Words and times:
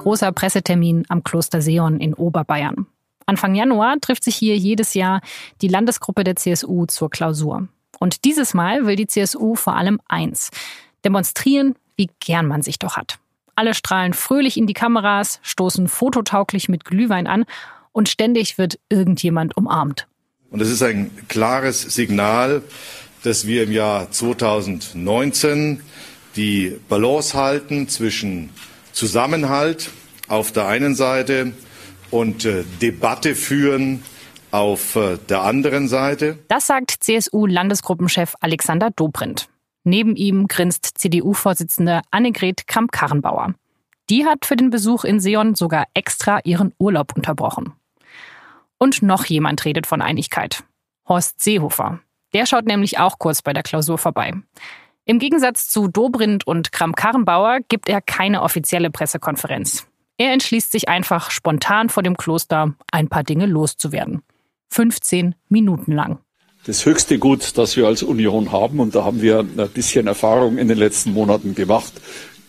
Großer 0.00 0.32
Pressetermin 0.32 1.04
am 1.10 1.22
Kloster 1.24 1.60
Seon 1.60 2.00
in 2.00 2.14
Oberbayern. 2.14 2.86
Anfang 3.26 3.54
Januar 3.54 4.00
trifft 4.00 4.24
sich 4.24 4.34
hier 4.34 4.56
jedes 4.56 4.94
Jahr 4.94 5.20
die 5.60 5.68
Landesgruppe 5.68 6.24
der 6.24 6.36
CSU 6.36 6.86
zur 6.86 7.10
Klausur. 7.10 7.68
Und 7.98 8.24
dieses 8.24 8.54
Mal 8.54 8.86
will 8.86 8.96
die 8.96 9.06
CSU 9.06 9.56
vor 9.56 9.76
allem 9.76 10.00
eins. 10.08 10.48
Demonstrieren, 11.04 11.74
wie 11.96 12.08
gern 12.18 12.46
man 12.46 12.62
sich 12.62 12.78
doch 12.78 12.96
hat. 12.96 13.18
Alle 13.56 13.74
strahlen 13.74 14.14
fröhlich 14.14 14.56
in 14.56 14.66
die 14.66 14.72
Kameras, 14.72 15.38
stoßen 15.42 15.86
fototauglich 15.86 16.70
mit 16.70 16.86
Glühwein 16.86 17.26
an 17.26 17.44
und 17.92 18.08
ständig 18.08 18.56
wird 18.56 18.78
irgendjemand 18.88 19.54
umarmt. 19.54 20.06
Und 20.50 20.62
es 20.62 20.70
ist 20.70 20.82
ein 20.82 21.10
klares 21.28 21.82
Signal, 21.82 22.62
dass 23.22 23.46
wir 23.46 23.64
im 23.64 23.72
Jahr 23.72 24.10
2019 24.10 25.82
die 26.36 26.74
Balance 26.88 27.36
halten 27.36 27.86
zwischen 27.86 28.48
Zusammenhalt 29.00 29.88
auf 30.28 30.52
der 30.52 30.66
einen 30.66 30.94
Seite 30.94 31.54
und 32.10 32.44
äh, 32.44 32.64
Debatte 32.82 33.34
führen 33.34 34.02
auf 34.50 34.94
äh, 34.94 35.16
der 35.16 35.40
anderen 35.40 35.88
Seite. 35.88 36.38
Das 36.48 36.66
sagt 36.66 36.90
CSU-Landesgruppenchef 37.00 38.34
Alexander 38.40 38.90
Dobrindt. 38.90 39.48
Neben 39.84 40.16
ihm 40.16 40.48
grinst 40.48 40.98
CDU-Vorsitzende 40.98 42.02
Annegret 42.10 42.66
Kramp-Karrenbauer. 42.66 43.54
Die 44.10 44.26
hat 44.26 44.44
für 44.44 44.56
den 44.56 44.68
Besuch 44.68 45.04
in 45.04 45.18
Seon 45.18 45.54
sogar 45.54 45.86
extra 45.94 46.40
ihren 46.44 46.74
Urlaub 46.78 47.16
unterbrochen. 47.16 47.72
Und 48.76 49.00
noch 49.00 49.24
jemand 49.24 49.64
redet 49.64 49.86
von 49.86 50.02
Einigkeit. 50.02 50.62
Horst 51.08 51.42
Seehofer. 51.42 52.00
Der 52.34 52.44
schaut 52.44 52.66
nämlich 52.66 52.98
auch 52.98 53.18
kurz 53.18 53.40
bei 53.40 53.54
der 53.54 53.62
Klausur 53.62 53.96
vorbei. 53.96 54.34
Im 55.10 55.18
Gegensatz 55.18 55.68
zu 55.68 55.88
Dobrindt 55.88 56.46
und 56.46 56.70
Kramp-Karrenbauer 56.70 57.58
gibt 57.68 57.88
er 57.88 58.00
keine 58.00 58.42
offizielle 58.42 58.90
Pressekonferenz. 58.90 59.88
Er 60.18 60.32
entschließt 60.32 60.70
sich 60.70 60.88
einfach 60.88 61.32
spontan 61.32 61.88
vor 61.88 62.04
dem 62.04 62.16
Kloster 62.16 62.74
ein 62.92 63.08
paar 63.08 63.24
Dinge 63.24 63.46
loszuwerden. 63.46 64.22
15 64.72 65.34
Minuten 65.48 65.90
lang. 65.90 66.20
Das 66.64 66.86
höchste 66.86 67.18
Gut, 67.18 67.58
das 67.58 67.76
wir 67.76 67.88
als 67.88 68.04
Union 68.04 68.52
haben, 68.52 68.78
und 68.78 68.94
da 68.94 69.04
haben 69.04 69.20
wir 69.20 69.40
ein 69.40 69.70
bisschen 69.70 70.06
Erfahrung 70.06 70.58
in 70.58 70.68
den 70.68 70.78
letzten 70.78 71.12
Monaten 71.12 71.56
gemacht, 71.56 71.92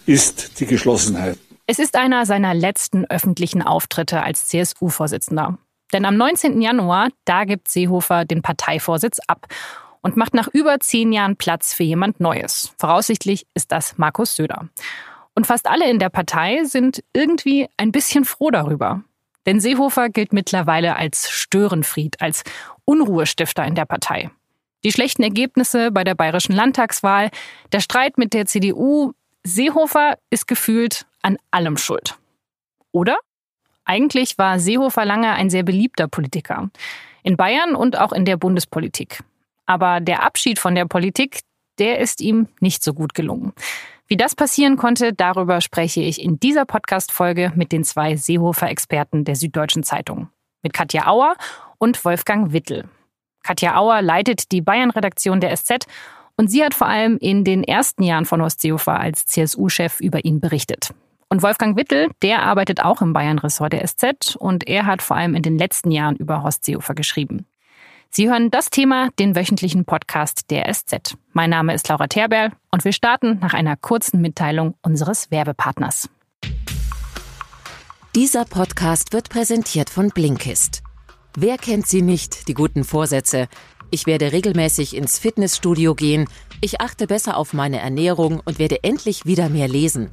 ist 0.05 0.59
die 0.59 0.67
Geschlossenheit. 0.67 1.39
Es 1.65 1.79
ist 1.79 1.95
einer 1.95 2.27
seiner 2.27 2.53
letzten 2.53 3.05
öffentlichen 3.05 3.63
Auftritte 3.63 4.21
als 4.21 4.45
CSU-Vorsitzender. 4.45 5.57
Denn 5.93 6.05
am 6.05 6.15
19. 6.15 6.61
Januar, 6.61 7.09
da 7.25 7.45
gibt 7.45 7.69
Seehofer 7.69 8.23
den 8.23 8.43
Parteivorsitz 8.43 9.17
ab 9.25 9.47
und 10.01 10.17
macht 10.17 10.33
nach 10.33 10.47
über 10.47 10.79
zehn 10.79 11.11
Jahren 11.13 11.35
Platz 11.35 11.73
für 11.73 11.83
jemand 11.83 12.19
Neues. 12.19 12.73
Voraussichtlich 12.79 13.45
ist 13.53 13.71
das 13.71 13.97
Markus 13.97 14.35
Söder. 14.35 14.69
Und 15.35 15.47
fast 15.47 15.67
alle 15.67 15.89
in 15.89 15.99
der 15.99 16.09
Partei 16.09 16.63
sind 16.65 17.03
irgendwie 17.13 17.67
ein 17.77 17.91
bisschen 17.91 18.25
froh 18.25 18.51
darüber. 18.51 19.01
Denn 19.45 19.59
Seehofer 19.59 20.09
gilt 20.09 20.33
mittlerweile 20.33 20.95
als 20.95 21.29
Störenfried, 21.29 22.21
als 22.21 22.43
Unruhestifter 22.85 23.65
in 23.65 23.75
der 23.75 23.85
Partei. 23.85 24.29
Die 24.83 24.91
schlechten 24.91 25.23
Ergebnisse 25.23 25.91
bei 25.91 26.03
der 26.03 26.15
bayerischen 26.15 26.55
Landtagswahl, 26.55 27.29
der 27.71 27.79
Streit 27.79 28.17
mit 28.17 28.33
der 28.33 28.45
CDU, 28.45 29.13
Seehofer 29.43 30.17
ist 30.29 30.47
gefühlt 30.47 31.05
an 31.21 31.37
allem 31.49 31.77
schuld. 31.77 32.17
Oder? 32.91 33.17
Eigentlich 33.85 34.37
war 34.37 34.59
Seehofer 34.59 35.05
lange 35.05 35.31
ein 35.31 35.49
sehr 35.49 35.63
beliebter 35.63 36.07
Politiker. 36.07 36.69
In 37.23 37.37
Bayern 37.37 37.75
und 37.75 37.97
auch 37.97 38.11
in 38.11 38.25
der 38.25 38.37
Bundespolitik. 38.37 39.23
Aber 39.65 39.99
der 39.99 40.23
Abschied 40.23 40.59
von 40.59 40.75
der 40.75 40.85
Politik, 40.85 41.41
der 41.79 41.99
ist 41.99 42.21
ihm 42.21 42.47
nicht 42.59 42.83
so 42.83 42.93
gut 42.93 43.13
gelungen. 43.13 43.53
Wie 44.07 44.17
das 44.17 44.35
passieren 44.35 44.75
konnte, 44.75 45.13
darüber 45.13 45.61
spreche 45.61 46.01
ich 46.01 46.21
in 46.21 46.39
dieser 46.39 46.65
Podcast-Folge 46.65 47.53
mit 47.55 47.71
den 47.71 47.83
zwei 47.85 48.17
Seehofer-Experten 48.17 49.23
der 49.23 49.35
Süddeutschen 49.35 49.83
Zeitung. 49.83 50.27
Mit 50.63 50.73
Katja 50.73 51.07
Auer 51.07 51.35
und 51.77 52.03
Wolfgang 52.03 52.51
Wittel. 52.51 52.89
Katja 53.43 53.77
Auer 53.77 54.01
leitet 54.01 54.51
die 54.51 54.61
Bayern-Redaktion 54.61 55.39
der 55.39 55.55
SZ 55.55 55.87
und 56.35 56.49
sie 56.49 56.63
hat 56.63 56.73
vor 56.73 56.87
allem 56.87 57.17
in 57.17 57.43
den 57.43 57.63
ersten 57.63 58.03
Jahren 58.03 58.25
von 58.25 58.41
Horst 58.41 58.61
Seehofer 58.61 58.99
als 58.99 59.25
CSU-Chef 59.25 59.99
über 60.01 60.25
ihn 60.25 60.39
berichtet. 60.39 60.93
Und 61.29 61.41
Wolfgang 61.41 61.77
Wittel, 61.77 62.09
der 62.21 62.43
arbeitet 62.43 62.83
auch 62.83 63.01
im 63.01 63.13
Bayern-Ressort 63.13 63.71
der 63.71 63.87
SZ 63.87 64.35
und 64.35 64.67
er 64.67 64.85
hat 64.85 65.01
vor 65.01 65.15
allem 65.15 65.35
in 65.35 65.41
den 65.41 65.57
letzten 65.57 65.89
Jahren 65.89 66.17
über 66.17 66.43
Horst 66.43 66.65
Seehofer 66.65 66.93
geschrieben. 66.93 67.45
Sie 68.13 68.29
hören 68.29 68.51
das 68.51 68.69
Thema, 68.69 69.09
den 69.19 69.37
wöchentlichen 69.37 69.85
Podcast 69.85 70.51
der 70.51 70.69
SZ. 70.69 71.15
Mein 71.31 71.49
Name 71.49 71.73
ist 71.73 71.87
Laura 71.87 72.07
Terberl 72.07 72.51
und 72.69 72.83
wir 72.83 72.91
starten 72.91 73.39
nach 73.39 73.53
einer 73.53 73.77
kurzen 73.77 74.19
Mitteilung 74.19 74.75
unseres 74.81 75.31
Werbepartners. 75.31 76.09
Dieser 78.13 78.43
Podcast 78.43 79.13
wird 79.13 79.29
präsentiert 79.29 79.89
von 79.89 80.09
Blinkist. 80.09 80.83
Wer 81.37 81.57
kennt 81.57 81.87
sie 81.87 82.01
nicht, 82.01 82.49
die 82.49 82.53
guten 82.53 82.83
Vorsätze? 82.83 83.47
Ich 83.91 84.05
werde 84.07 84.33
regelmäßig 84.33 84.93
ins 84.97 85.17
Fitnessstudio 85.17 85.95
gehen, 85.95 86.27
ich 86.59 86.81
achte 86.81 87.07
besser 87.07 87.37
auf 87.37 87.53
meine 87.53 87.79
Ernährung 87.79 88.41
und 88.43 88.59
werde 88.59 88.83
endlich 88.83 89.25
wieder 89.25 89.47
mehr 89.47 89.69
lesen. 89.69 90.11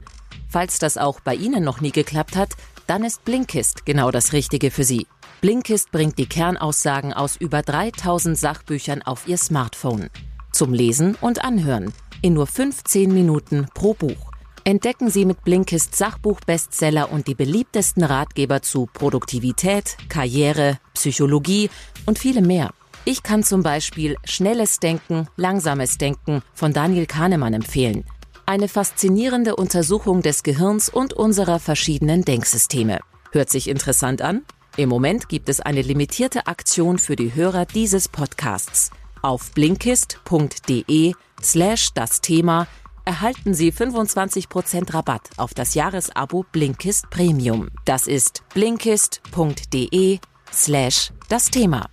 Falls 0.49 0.79
das 0.79 0.99
auch 0.99 1.19
bei 1.19 1.35
Ihnen 1.35 1.65
noch 1.65 1.81
nie 1.81 1.91
geklappt 1.91 2.37
hat, 2.37 2.51
dann 2.87 3.03
ist 3.03 3.25
Blinkist 3.25 3.85
genau 3.85 4.13
das 4.13 4.33
Richtige 4.33 4.71
für 4.71 4.85
Sie. 4.85 5.09
Blinkist 5.41 5.93
bringt 5.93 6.19
die 6.19 6.27
Kernaussagen 6.27 7.13
aus 7.13 7.37
über 7.37 7.63
3000 7.63 8.37
Sachbüchern 8.37 9.03
auf 9.03 9.29
Ihr 9.29 9.39
Smartphone. 9.39 10.11
Zum 10.53 10.73
Lesen 10.73 11.17
und 11.21 11.45
Anhören. 11.45 11.93
In 12.23 12.35
nur 12.35 12.49
15 12.49 13.15
Minuten 13.15 13.69
pro 13.73 13.95
Buch. 13.95 14.33
Entdecken 14.65 15.11
Sie 15.11 15.25
mit 15.25 15.45
Blinkist 15.45 15.95
Sachbuch-Bestseller 15.95 17.13
und 17.13 17.29
die 17.29 17.37
beliebtesten 17.37 18.03
Ratgeber 18.03 18.63
zu 18.63 18.89
Produktivität, 18.93 19.97
Karriere, 20.09 20.79
Psychologie 20.95 21.71
und 22.05 22.19
viele 22.19 22.43
mehr. 22.43 22.71
Ich 23.05 23.23
kann 23.23 23.45
zum 23.45 23.63
Beispiel 23.63 24.17
Schnelles 24.25 24.81
Denken, 24.81 25.29
Langsames 25.37 25.99
Denken 25.99 26.43
von 26.53 26.73
Daniel 26.73 27.07
Kahnemann 27.07 27.55
empfehlen. 27.55 28.05
Eine 28.45 28.67
faszinierende 28.67 29.55
Untersuchung 29.55 30.21
des 30.21 30.43
Gehirns 30.43 30.89
und 30.89 31.13
unserer 31.13 31.61
verschiedenen 31.61 32.25
Denksysteme. 32.25 32.99
Hört 33.31 33.51
sich 33.51 33.69
interessant 33.69 34.21
an? 34.21 34.43
Im 34.79 34.91
Moment 34.91 35.29
gibt 35.29 35.49
es 35.49 35.59
eine 35.59 35.83
limitierte 35.83 36.47
Aktion 36.47 36.99
für 36.99 37.17
die 37.17 37.35
Hörer 37.35 37.67
dieses 37.67 38.09
Podcasts. 38.09 38.93
Auf 39.23 39.51
blinkist.de 39.51 41.15
slash 41.43 41.91
das 41.95 42.21
Thema 42.21 42.69
erhalten 43.05 43.55
Sie 43.55 43.73
25% 43.73 44.95
Rabatt 44.95 45.31
auf 45.37 45.53
das 45.53 45.75
Jahresabo 45.75 46.45
Blinkist 46.53 47.11
Premium. 47.11 47.71
Das 47.87 48.07
ist 48.07 48.45
blinkist.de 48.55 50.21
slash 50.53 51.13
das 51.29 51.47
Thema. 51.47 51.91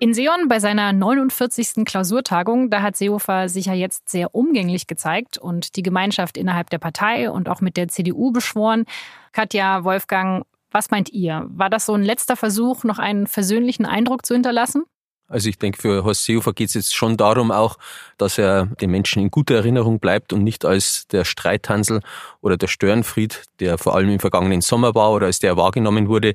In 0.00 0.14
Seon 0.14 0.46
bei 0.46 0.60
seiner 0.60 0.92
49. 0.92 1.84
Klausurtagung, 1.84 2.70
da 2.70 2.82
hat 2.82 2.96
Seehofer 2.96 3.48
sich 3.48 3.66
ja 3.66 3.74
jetzt 3.74 4.08
sehr 4.08 4.32
umgänglich 4.32 4.86
gezeigt 4.86 5.38
und 5.38 5.74
die 5.74 5.82
Gemeinschaft 5.82 6.36
innerhalb 6.36 6.70
der 6.70 6.78
Partei 6.78 7.28
und 7.32 7.48
auch 7.48 7.60
mit 7.60 7.76
der 7.76 7.88
CDU 7.88 8.30
beschworen. 8.30 8.84
Katja, 9.32 9.82
Wolfgang, 9.82 10.46
was 10.70 10.92
meint 10.92 11.10
ihr? 11.10 11.46
War 11.48 11.68
das 11.68 11.86
so 11.86 11.94
ein 11.94 12.04
letzter 12.04 12.36
Versuch, 12.36 12.84
noch 12.84 13.00
einen 13.00 13.26
versöhnlichen 13.26 13.86
Eindruck 13.86 14.24
zu 14.24 14.34
hinterlassen? 14.34 14.84
Also 15.26 15.48
ich 15.48 15.58
denke, 15.58 15.82
für 15.82 16.04
Horst 16.04 16.24
Seehofer 16.24 16.52
geht 16.52 16.68
es 16.68 16.74
jetzt 16.74 16.94
schon 16.94 17.16
darum 17.16 17.50
auch, 17.50 17.76
dass 18.18 18.38
er 18.38 18.66
den 18.66 18.90
Menschen 18.90 19.20
in 19.20 19.32
guter 19.32 19.56
Erinnerung 19.56 19.98
bleibt 19.98 20.32
und 20.32 20.44
nicht 20.44 20.64
als 20.64 21.08
der 21.08 21.24
Streithansel 21.24 22.02
oder 22.40 22.56
der 22.56 22.68
Störenfried, 22.68 23.46
der 23.58 23.78
vor 23.78 23.96
allem 23.96 24.10
im 24.10 24.20
vergangenen 24.20 24.60
Sommer 24.60 24.94
war 24.94 25.10
oder 25.10 25.26
als 25.26 25.40
der 25.40 25.56
wahrgenommen 25.56 26.08
wurde. 26.08 26.34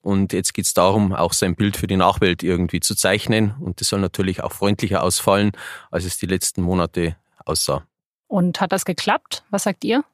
Und 0.00 0.32
jetzt 0.32 0.54
geht 0.54 0.64
es 0.64 0.74
darum, 0.74 1.12
auch 1.12 1.32
sein 1.32 1.56
Bild 1.56 1.76
für 1.76 1.86
die 1.86 1.96
Nachwelt 1.96 2.42
irgendwie 2.42 2.80
zu 2.80 2.94
zeichnen. 2.94 3.54
Und 3.60 3.80
das 3.80 3.88
soll 3.88 4.00
natürlich 4.00 4.42
auch 4.42 4.52
freundlicher 4.52 5.02
ausfallen, 5.02 5.52
als 5.90 6.04
es 6.04 6.18
die 6.18 6.26
letzten 6.26 6.62
Monate 6.62 7.16
aussah. 7.44 7.84
Und 8.26 8.60
hat 8.60 8.72
das 8.72 8.84
geklappt? 8.84 9.44
Was 9.50 9.64
sagt 9.64 9.84
ihr? 9.84 10.04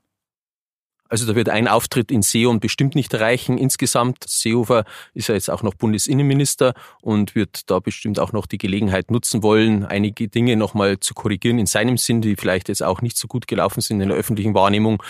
Also 1.08 1.26
da 1.26 1.34
wird 1.34 1.48
ein 1.50 1.68
Auftritt 1.68 2.10
in 2.10 2.22
Seehofer 2.22 2.58
bestimmt 2.58 2.94
nicht 2.94 3.14
reichen. 3.14 3.58
Insgesamt, 3.58 4.24
Seehofer 4.26 4.84
ist 5.12 5.28
ja 5.28 5.34
jetzt 5.34 5.50
auch 5.50 5.62
noch 5.62 5.74
Bundesinnenminister 5.74 6.74
und 7.02 7.34
wird 7.34 7.70
da 7.70 7.78
bestimmt 7.78 8.18
auch 8.18 8.32
noch 8.32 8.46
die 8.46 8.58
Gelegenheit 8.58 9.10
nutzen 9.10 9.42
wollen, 9.42 9.84
einige 9.84 10.28
Dinge 10.28 10.56
nochmal 10.56 10.98
zu 11.00 11.14
korrigieren 11.14 11.58
in 11.58 11.66
seinem 11.66 11.98
Sinn, 11.98 12.22
die 12.22 12.36
vielleicht 12.36 12.68
jetzt 12.68 12.82
auch 12.82 13.02
nicht 13.02 13.18
so 13.18 13.28
gut 13.28 13.46
gelaufen 13.46 13.80
sind 13.80 14.00
in 14.00 14.08
der 14.08 14.16
öffentlichen 14.16 14.54
Wahrnehmung. 14.54 15.02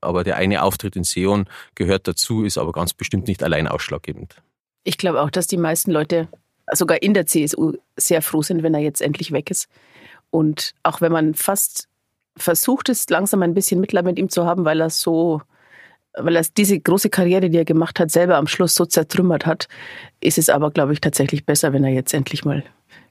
Aber 0.00 0.24
der 0.24 0.36
eine 0.36 0.62
Auftritt 0.62 0.96
in 0.96 1.04
Seon 1.04 1.46
gehört 1.74 2.08
dazu, 2.08 2.44
ist 2.44 2.58
aber 2.58 2.72
ganz 2.72 2.94
bestimmt 2.94 3.28
nicht 3.28 3.42
allein 3.42 3.68
ausschlaggebend. 3.68 4.36
Ich 4.84 4.98
glaube 4.98 5.20
auch, 5.20 5.30
dass 5.30 5.46
die 5.46 5.58
meisten 5.58 5.92
Leute, 5.92 6.28
sogar 6.72 7.02
in 7.02 7.14
der 7.14 7.26
CSU, 7.26 7.74
sehr 7.96 8.22
froh 8.22 8.42
sind, 8.42 8.62
wenn 8.62 8.74
er 8.74 8.80
jetzt 8.80 9.02
endlich 9.02 9.32
weg 9.32 9.50
ist. 9.50 9.68
Und 10.30 10.74
auch 10.82 11.00
wenn 11.00 11.12
man 11.12 11.34
fast 11.34 11.88
versucht 12.36 12.88
ist, 12.88 13.10
langsam 13.10 13.42
ein 13.42 13.54
bisschen 13.54 13.80
Mitleid 13.80 14.04
mit 14.04 14.18
ihm 14.18 14.28
zu 14.28 14.46
haben, 14.46 14.64
weil 14.64 14.80
er 14.80 14.90
so 14.90 15.42
weil 16.14 16.36
er 16.36 16.44
diese 16.56 16.78
große 16.78 17.10
Karriere, 17.10 17.48
die 17.50 17.58
er 17.58 17.64
gemacht 17.64 17.98
hat, 17.98 18.10
selber 18.10 18.36
am 18.36 18.46
Schluss 18.46 18.74
so 18.74 18.84
zertrümmert 18.84 19.46
hat, 19.46 19.68
ist 20.20 20.38
es 20.38 20.48
aber, 20.48 20.70
glaube 20.70 20.92
ich, 20.92 21.00
tatsächlich 21.00 21.46
besser, 21.46 21.72
wenn 21.72 21.84
er 21.84 21.90
jetzt 21.90 22.12
endlich 22.12 22.44
mal 22.44 22.62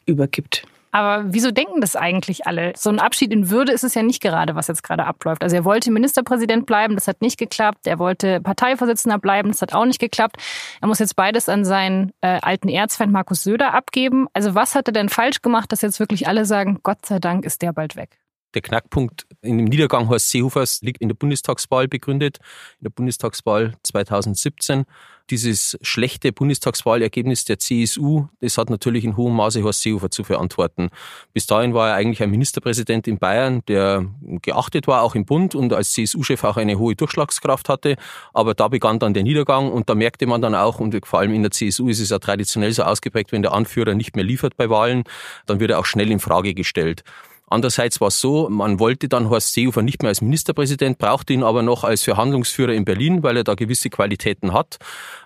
übergibt. 0.06 0.63
Aber 0.94 1.23
wieso 1.33 1.51
denken 1.51 1.79
das 1.79 1.95
eigentlich 1.95 2.47
alle? 2.47 2.73
So 2.75 2.89
ein 2.89 3.00
Abschied 3.00 3.31
in 3.31 3.50
Würde 3.50 3.71
ist 3.71 3.85
es 3.85 3.95
ja 3.95 4.03
nicht 4.03 4.21
gerade, 4.21 4.56
was 4.56 4.68
jetzt 4.68 4.83
gerade 4.83 5.06
abläuft. 5.06 5.41
Also 5.41 5.56
er 5.56 5.63
wollte 5.63 5.89
Ministerpräsident 5.89 6.65
bleiben, 6.65 6.95
das 6.95 7.07
hat 7.07 7.21
nicht 7.21 7.39
geklappt. 7.39 7.88
Er 7.88 7.97
wollte 7.97 8.41
Parteivorsitzender 8.41 9.18
bleiben, 9.18 9.50
das 9.50 9.62
hat 9.62 9.73
auch 9.73 9.85
nicht 9.85 10.00
geklappt. 10.00 10.35
Er 10.81 10.89
muss 10.89 11.00
jetzt 11.00 11.15
beides 11.15 11.47
an 11.47 11.63
seinen 11.63 12.12
äh, 12.19 12.39
alten 12.41 12.68
Erzfeind 12.68 13.13
Markus 13.13 13.44
Söder 13.44 13.73
abgeben. 13.73 14.27
Also 14.33 14.53
was 14.53 14.75
hat 14.75 14.89
er 14.89 14.94
denn 14.94 15.07
falsch 15.07 15.41
gemacht, 15.41 15.71
dass 15.71 15.81
jetzt 15.81 16.01
wirklich 16.01 16.27
alle 16.27 16.44
sagen, 16.44 16.81
Gott 16.83 17.06
sei 17.06 17.19
Dank 17.19 17.45
ist 17.45 17.62
der 17.62 17.71
bald 17.71 17.95
weg? 17.95 18.20
Der 18.53 18.62
Knackpunkt 18.62 19.25
in 19.42 19.57
dem 19.57 19.65
Niedergang 19.65 20.09
Horst 20.09 20.30
Seehofers 20.30 20.81
liegt 20.81 21.01
in 21.01 21.07
der 21.07 21.15
Bundestagswahl 21.15 21.88
begründet, 21.88 22.38
in 22.80 22.86
der 22.86 22.89
Bundestagswahl 22.89 23.74
2017. 23.83 24.86
Dieses 25.30 25.77
schlechte 25.81 26.33
Bundestagswahlergebnis 26.33 27.45
der 27.45 27.57
CSU, 27.57 28.27
das 28.42 28.57
hat 28.57 28.69
natürlich 28.69 29.06
in 29.06 29.15
hohem 29.15 29.33
Maße 29.36 29.63
Horst 29.63 29.81
Seehofer 29.81 30.12
zu 30.12 30.25
verantworten. 30.25 30.89
Bis 31.31 31.48
dahin 31.48 31.74
war 31.74 31.89
er 31.89 31.95
eigentlich 31.95 32.21
ein 32.21 32.30
Ministerpräsident 32.30 33.07
in 33.07 33.18
Bayern, 33.18 33.62
der 33.69 34.06
geachtet 34.42 34.88
war, 34.88 35.04
auch 35.04 35.15
im 35.15 35.25
Bund 35.25 35.56
und 35.56 35.71
als 35.71 35.94
CSU-Chef 35.94 36.44
auch 36.44 36.57
eine 36.57 36.77
hohe 36.77 36.95
Durchschlagskraft 36.95 37.69
hatte. 37.69 37.95
Aber 38.33 38.54
da 38.54 38.68
begann 38.68 39.00
dann 39.00 39.13
der 39.13 39.24
Niedergang 39.24 39.71
und 39.71 39.89
da 39.89 39.95
merkte 39.95 40.25
man 40.25 40.42
dann 40.42 40.54
auch, 40.54 40.80
und 40.80 41.00
vor 41.06 41.19
allem 41.19 41.33
in 41.33 41.44
der 41.44 41.51
CSU 41.51 41.88
ist 41.88 42.01
es 42.01 42.09
ja 42.09 42.19
traditionell 42.19 42.74
so 42.74 42.83
ausgeprägt, 42.83 43.31
wenn 43.31 43.42
der 43.42 43.54
Anführer 43.54 43.94
nicht 43.94 44.18
mehr 44.18 44.25
liefert 44.25 44.57
bei 44.57 44.69
Wahlen, 44.69 45.06
dann 45.45 45.62
wird 45.62 45.71
er 45.71 45.80
auch 45.80 45.86
schnell 45.86 46.12
in 46.12 46.19
Frage 46.19 46.54
gestellt. 46.54 47.04
Andererseits 47.51 48.00
war 48.00 48.07
es 48.07 48.21
so, 48.21 48.48
man 48.50 48.80
wollte 48.80 49.09
dann 49.09 49.30
Horst 49.30 49.51
Seehofer 49.51 49.81
nicht 49.81 50.01
mehr 50.01 50.07
als 50.07 50.21
Ministerpräsident, 50.21 50.98
brauchte 50.98 51.33
ihn 51.33 51.44
aber 51.44 51.63
noch 51.63 51.83
als 51.83 52.01
Verhandlungsführer 52.01 52.71
in 52.71 52.86
Berlin, 52.86 53.24
weil 53.24 53.36
er 53.36 53.44
da 53.44 53.56
gewisse 53.56 53.89
Qualitäten 53.89 54.53
hat. 54.53 54.77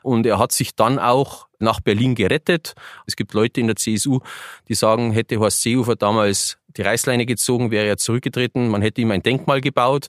Und 0.01 0.25
er 0.25 0.39
hat 0.39 0.51
sich 0.51 0.75
dann 0.75 0.98
auch 0.98 1.45
nach 1.60 1.81
Berlin 1.81 2.16
gerettet. 2.16 2.74
Es 3.06 3.16
gibt 3.16 3.36
Leute 3.36 3.62
in 3.62 3.68
der 3.68 3.75
CSU, 3.75 4.22
die 4.68 4.74
sagen, 4.74 5.12
hätte 5.12 5.39
Horst 5.39 5.62
Seehofer 5.62 5.95
damals 5.95 6.57
die 6.75 6.81
Reißleine 6.81 7.27
gezogen, 7.27 7.69
wäre 7.69 7.86
er 7.86 7.98
zurückgetreten, 7.98 8.69
man 8.69 8.81
hätte 8.81 9.01
ihm 9.01 9.12
ein 9.12 9.21
Denkmal 9.21 9.62
gebaut. 9.62 10.07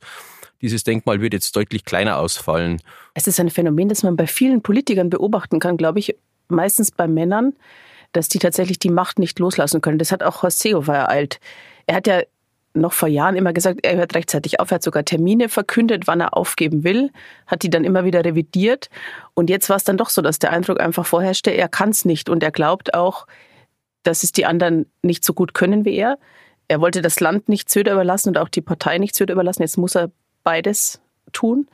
Dieses 0.62 0.84
Denkmal 0.84 1.20
wird 1.20 1.34
jetzt 1.34 1.54
deutlich 1.54 1.84
kleiner 1.84 2.16
ausfallen. 2.16 2.80
Es 3.12 3.26
ist 3.26 3.38
ein 3.40 3.50
Phänomen, 3.50 3.90
das 3.90 4.02
man 4.02 4.16
bei 4.16 4.26
vielen 4.26 4.62
Politikern 4.62 5.10
beobachten 5.10 5.60
kann, 5.60 5.76
glaube 5.76 5.98
ich, 5.98 6.16
meistens 6.48 6.90
bei 6.90 7.06
Männern, 7.06 7.52
dass 8.12 8.28
die 8.28 8.38
tatsächlich 8.38 8.78
die 8.78 8.88
Macht 8.88 9.19
nicht 9.19 9.38
loslassen 9.38 9.82
können. 9.82 9.98
Das 9.98 10.12
hat 10.12 10.22
auch 10.22 10.42
Horst 10.42 10.60
Seehofer 10.60 10.94
ereilt. 10.94 11.40
Er 11.86 11.96
hat 11.96 12.06
ja 12.06 12.22
noch 12.76 12.92
vor 12.92 13.08
Jahren 13.08 13.36
immer 13.36 13.52
gesagt, 13.52 13.80
er 13.82 13.96
hört 13.96 14.14
rechtzeitig 14.14 14.60
auf. 14.60 14.70
Er 14.70 14.76
hat 14.76 14.82
sogar 14.82 15.04
Termine 15.04 15.48
verkündet, 15.48 16.06
wann 16.06 16.20
er 16.20 16.36
aufgeben 16.36 16.84
will, 16.84 17.10
hat 17.46 17.62
die 17.62 17.70
dann 17.70 17.84
immer 17.84 18.04
wieder 18.04 18.24
revidiert. 18.24 18.90
Und 19.34 19.50
jetzt 19.50 19.68
war 19.68 19.76
es 19.76 19.84
dann 19.84 19.96
doch 19.96 20.10
so, 20.10 20.22
dass 20.22 20.38
der 20.38 20.52
Eindruck 20.52 20.80
einfach 20.80 21.06
vorherrschte, 21.06 21.50
er 21.50 21.68
kann 21.68 21.90
es 21.90 22.04
nicht. 22.04 22.28
Und 22.28 22.42
er 22.42 22.50
glaubt 22.50 22.94
auch, 22.94 23.26
dass 24.02 24.22
es 24.22 24.32
die 24.32 24.46
anderen 24.46 24.86
nicht 25.02 25.24
so 25.24 25.32
gut 25.32 25.54
können 25.54 25.84
wie 25.84 25.96
er. 25.96 26.18
Er 26.68 26.80
wollte 26.80 27.02
das 27.02 27.20
Land 27.20 27.48
nicht 27.48 27.70
Söder 27.70 27.92
überlassen 27.92 28.30
und 28.30 28.38
auch 28.38 28.48
die 28.48 28.60
Partei 28.60 28.98
nicht 28.98 29.14
Söder 29.14 29.34
überlassen. 29.34 29.62
Jetzt 29.62 29.78
muss 29.78 29.96
er 29.96 30.10
beides 30.44 31.00
tun. 31.32 31.68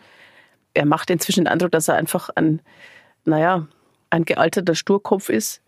Er 0.74 0.86
macht 0.86 1.10
inzwischen 1.10 1.44
den 1.44 1.48
Eindruck, 1.48 1.72
dass 1.72 1.88
er 1.88 1.96
einfach 1.96 2.30
ein, 2.34 2.60
naja, 3.24 3.66
ein 4.10 4.24
gealterter 4.24 4.74
Sturkopf 4.74 5.28
ist, 5.28 5.62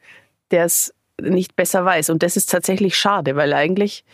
der 0.50 0.64
es 0.64 0.94
nicht 1.20 1.56
besser 1.56 1.85
weiß. 1.85 2.11
Und 2.11 2.23
das 2.23 2.37
ist 2.37 2.50
tatsächlich 2.50 2.96
schade, 2.96 3.37
weil 3.37 3.52
eigentlich 3.52 4.05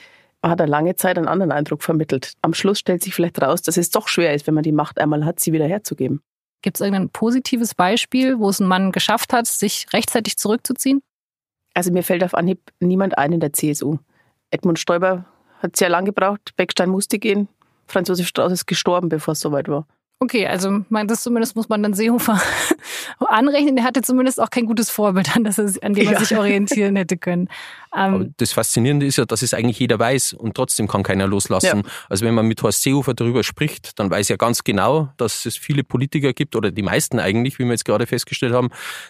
hat 0.42 0.60
er 0.60 0.66
lange 0.66 0.96
Zeit 0.96 1.18
einen 1.18 1.28
anderen 1.28 1.52
Eindruck 1.52 1.82
vermittelt. 1.82 2.34
Am 2.42 2.54
Schluss 2.54 2.78
stellt 2.78 3.02
sich 3.02 3.14
vielleicht 3.14 3.40
raus, 3.42 3.62
dass 3.62 3.76
es 3.76 3.90
doch 3.90 4.08
schwer 4.08 4.34
ist, 4.34 4.46
wenn 4.46 4.54
man 4.54 4.62
die 4.62 4.72
Macht 4.72 4.98
einmal 4.98 5.24
hat, 5.24 5.40
sie 5.40 5.52
wieder 5.52 5.66
herzugeben. 5.66 6.22
Gibt 6.62 6.76
es 6.76 6.80
irgendein 6.80 7.10
positives 7.10 7.74
Beispiel, 7.74 8.38
wo 8.38 8.48
es 8.48 8.60
ein 8.60 8.66
Mann 8.66 8.92
geschafft 8.92 9.32
hat, 9.32 9.46
sich 9.46 9.86
rechtzeitig 9.92 10.36
zurückzuziehen? 10.36 11.02
Also 11.74 11.92
mir 11.92 12.02
fällt 12.02 12.24
auf 12.24 12.34
Anhieb 12.34 12.60
niemand 12.80 13.16
ein 13.16 13.32
in 13.32 13.40
der 13.40 13.52
CSU. 13.52 13.98
Edmund 14.50 14.78
Stoiber 14.78 15.24
hat 15.60 15.76
sehr 15.76 15.88
lange 15.88 16.06
gebraucht, 16.06 16.54
Beckstein 16.56 16.90
musste 16.90 17.18
gehen, 17.18 17.48
Franz 17.86 18.08
Josef 18.08 18.28
Strauß 18.28 18.52
ist 18.52 18.66
gestorben, 18.66 19.08
bevor 19.08 19.32
es 19.32 19.40
soweit 19.40 19.68
war. 19.68 19.86
Okay, 20.22 20.46
also 20.46 20.84
das 21.06 21.22
zumindest 21.22 21.56
muss 21.56 21.70
man 21.70 21.82
dann 21.82 21.94
Seehofer 21.94 22.38
anrechnen. 23.20 23.78
Er 23.78 23.84
hatte 23.84 24.02
zumindest 24.02 24.38
auch 24.38 24.50
kein 24.50 24.66
gutes 24.66 24.90
Vorbild, 24.90 25.34
an, 25.34 25.44
das 25.44 25.56
er, 25.56 25.64
an 25.82 25.94
dem 25.94 26.06
er 26.06 26.12
ja. 26.12 26.20
sich 26.20 26.36
orientieren 26.36 26.94
hätte 26.96 27.16
können. 27.16 27.48
Ähm, 27.96 28.34
das 28.36 28.52
Faszinierende 28.52 29.06
ist 29.06 29.16
ja, 29.16 29.24
dass 29.24 29.40
es 29.40 29.54
eigentlich 29.54 29.78
jeder 29.78 29.98
weiß 29.98 30.34
und 30.34 30.54
trotzdem 30.54 30.88
kann 30.88 31.04
keiner 31.04 31.26
loslassen. 31.26 31.84
Ja. 31.84 31.92
Also 32.10 32.26
wenn 32.26 32.34
man 32.34 32.46
mit 32.46 32.62
Horst 32.62 32.82
Seehofer 32.82 33.14
darüber 33.14 33.42
spricht, 33.42 33.98
dann 33.98 34.10
weiß 34.10 34.28
er 34.28 34.36
ganz 34.36 34.62
genau, 34.62 35.08
dass 35.16 35.46
es 35.46 35.56
viele 35.56 35.84
Politiker 35.84 36.34
gibt 36.34 36.54
oder 36.54 36.70
die 36.70 36.82
meisten 36.82 37.18
eigentlich, 37.18 37.58
wie 37.58 37.64
wir 37.64 37.70
jetzt 37.70 37.86
gerade 37.86 38.06
festgestellt 38.06 38.52
haben, 38.52 38.68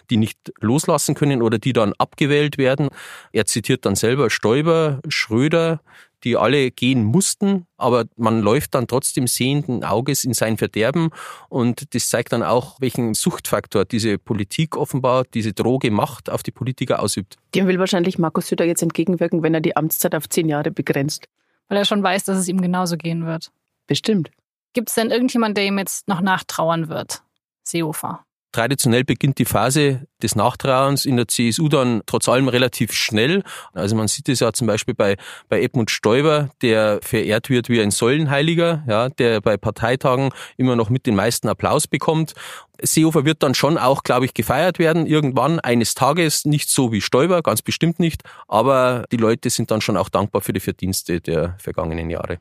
die 0.09 0.15
nicht 0.15 0.53
loslassen 0.61 1.13
können 1.13 1.41
oder 1.41 1.59
die 1.59 1.73
dann 1.73 1.91
abgewählt 1.97 2.57
werden. 2.57 2.87
Er 3.33 3.45
zitiert 3.45 3.85
dann 3.85 3.95
selber 3.95 4.29
Stoiber, 4.29 5.01
Schröder, 5.09 5.81
die 6.23 6.37
alle 6.37 6.71
gehen 6.71 7.03
mussten, 7.03 7.65
aber 7.77 8.05
man 8.15 8.41
läuft 8.41 8.75
dann 8.75 8.87
trotzdem 8.87 9.27
sehenden 9.27 9.83
Auges 9.83 10.23
in 10.23 10.33
sein 10.33 10.57
Verderben 10.57 11.09
und 11.49 11.93
das 11.93 12.09
zeigt 12.09 12.33
dann 12.33 12.43
auch, 12.43 12.79
welchen 12.79 13.13
Suchtfaktor 13.13 13.85
diese 13.85 14.17
Politik 14.17 14.77
offenbar, 14.77 15.25
diese 15.33 15.53
Droge 15.53 15.91
Macht 15.91 16.29
auf 16.29 16.43
die 16.43 16.51
Politiker 16.51 17.01
ausübt. 17.01 17.37
Dem 17.55 17.67
will 17.67 17.79
wahrscheinlich 17.79 18.19
Markus 18.19 18.47
Söder 18.47 18.65
jetzt 18.65 18.81
entgegenwirken, 18.81 19.43
wenn 19.43 19.53
er 19.53 19.61
die 19.61 19.75
Amtszeit 19.75 20.15
auf 20.15 20.29
zehn 20.29 20.47
Jahre 20.47 20.71
begrenzt. 20.71 21.27
Weil 21.67 21.77
er 21.77 21.85
schon 21.85 22.03
weiß, 22.03 22.25
dass 22.25 22.37
es 22.37 22.47
ihm 22.47 22.61
genauso 22.61 22.97
gehen 22.97 23.25
wird. 23.25 23.51
Bestimmt. 23.87 24.29
Gibt 24.73 24.89
es 24.89 24.95
denn 24.95 25.09
irgendjemand, 25.09 25.57
der 25.57 25.65
ihm 25.65 25.77
jetzt 25.77 26.07
noch 26.07 26.21
nachtrauern 26.21 26.89
wird? 26.89 27.23
Seehofer. 27.63 28.25
Traditionell 28.51 29.03
beginnt 29.03 29.37
die 29.37 29.45
Phase 29.45 30.07
des 30.21 30.35
Nachtrauens 30.35 31.05
in 31.05 31.15
der 31.15 31.27
CSU 31.27 31.69
dann 31.69 32.01
trotz 32.05 32.27
allem 32.27 32.47
relativ 32.47 32.91
schnell. 32.91 33.43
Also 33.73 33.95
man 33.95 34.07
sieht 34.07 34.27
es 34.29 34.41
ja 34.41 34.51
zum 34.51 34.67
Beispiel 34.67 34.93
bei, 34.93 35.15
bei 35.49 35.61
Edmund 35.61 35.89
Stoiber, 35.89 36.49
der 36.61 36.99
verehrt 37.01 37.49
wird 37.49 37.69
wie 37.69 37.81
ein 37.81 37.91
Säulenheiliger, 37.91 38.83
ja, 38.87 39.09
der 39.09 39.41
bei 39.41 39.57
Parteitagen 39.57 40.31
immer 40.57 40.75
noch 40.75 40.89
mit 40.89 41.05
den 41.05 41.15
meisten 41.15 41.47
Applaus 41.47 41.87
bekommt. 41.87 42.33
Seehofer 42.81 43.25
wird 43.25 43.43
dann 43.43 43.53
schon 43.53 43.77
auch, 43.77 44.03
glaube 44.03 44.25
ich, 44.25 44.33
gefeiert 44.33 44.79
werden, 44.79 45.05
irgendwann 45.05 45.59
eines 45.59 45.93
Tages, 45.93 46.45
nicht 46.45 46.69
so 46.69 46.91
wie 46.91 47.01
Stoiber, 47.01 47.41
ganz 47.41 47.61
bestimmt 47.61 47.99
nicht, 47.99 48.23
aber 48.47 49.05
die 49.11 49.17
Leute 49.17 49.49
sind 49.49 49.71
dann 49.71 49.81
schon 49.81 49.97
auch 49.97 50.09
dankbar 50.09 50.41
für 50.41 50.53
die 50.53 50.59
Verdienste 50.59 51.21
der 51.21 51.55
vergangenen 51.59 52.09
Jahre. 52.09 52.39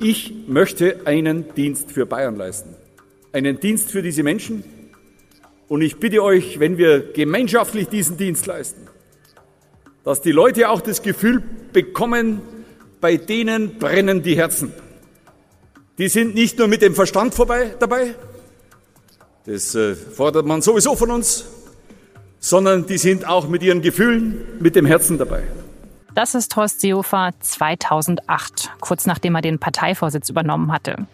Ich 0.00 0.34
möchte 0.46 1.06
einen 1.06 1.54
Dienst 1.54 1.90
für 1.90 2.06
Bayern 2.06 2.36
leisten. 2.36 2.74
Einen 3.32 3.60
Dienst 3.60 3.90
für 3.90 4.02
diese 4.02 4.22
Menschen. 4.22 4.62
Und 5.68 5.82
ich 5.82 5.96
bitte 5.96 6.22
euch, 6.22 6.60
wenn 6.60 6.78
wir 6.78 7.12
gemeinschaftlich 7.12 7.88
diesen 7.88 8.16
Dienst 8.16 8.46
leisten, 8.46 8.82
dass 10.04 10.22
die 10.22 10.32
Leute 10.32 10.68
auch 10.68 10.80
das 10.80 11.02
Gefühl 11.02 11.42
bekommen, 11.72 12.40
bei 13.00 13.16
denen 13.16 13.78
brennen 13.78 14.22
die 14.22 14.36
Herzen. 14.36 14.72
Die 15.98 16.08
sind 16.08 16.34
nicht 16.34 16.58
nur 16.58 16.68
mit 16.68 16.82
dem 16.82 16.94
Verstand 16.94 17.34
vorbei 17.34 17.74
dabei, 17.78 18.14
das 19.46 19.76
äh, 19.76 19.94
fordert 19.94 20.44
man 20.44 20.60
sowieso 20.60 20.96
von 20.96 21.10
uns, 21.12 21.44
sondern 22.40 22.84
die 22.86 22.98
sind 22.98 23.28
auch 23.28 23.48
mit 23.48 23.62
ihren 23.62 23.80
Gefühlen, 23.80 24.44
mit 24.58 24.74
dem 24.74 24.86
Herzen 24.86 25.18
dabei. 25.18 25.44
Das 26.16 26.34
ist 26.34 26.56
Horst 26.56 26.80
Seehofer 26.80 27.32
2008, 27.40 28.70
kurz 28.80 29.04
nachdem 29.04 29.34
er 29.34 29.42
den 29.42 29.58
Parteivorsitz 29.58 30.30
übernommen 30.30 30.72
hatte. 30.72 31.06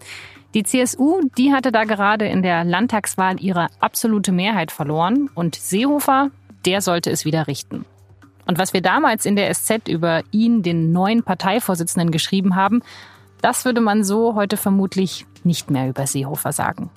Die 0.55 0.63
CSU, 0.63 1.23
die 1.37 1.53
hatte 1.53 1.73
da 1.73 1.83
gerade 1.83 2.29
in 2.29 2.45
der 2.45 2.63
Landtagswahl 2.63 3.43
ihre 3.43 3.67
absolute 3.81 4.31
Mehrheit 4.31 4.71
verloren 4.71 5.29
und 5.35 5.57
Seehofer, 5.57 6.31
der 6.67 6.83
sollte 6.83 7.11
es 7.11 7.25
wieder 7.25 7.49
richten. 7.49 7.85
Und 8.47 8.61
was 8.61 8.75
wir 8.75 8.81
damals 8.81 9.27
in 9.27 9.35
der 9.35 9.53
SZ 9.53 9.89
über 9.89 10.23
ihn, 10.31 10.63
den 10.63 10.93
neuen 10.93 11.25
Parteivorsitzenden, 11.25 12.13
geschrieben 12.13 12.55
haben, 12.55 12.81
das 13.41 13.65
würde 13.65 13.81
man 13.81 14.05
so 14.05 14.37
heute 14.37 14.57
vermutlich 14.57 15.27
nicht 15.43 15.69
mehr 15.69 15.89
über 15.89 16.07
Seehofer 16.07 16.53
sagen. 16.53 16.91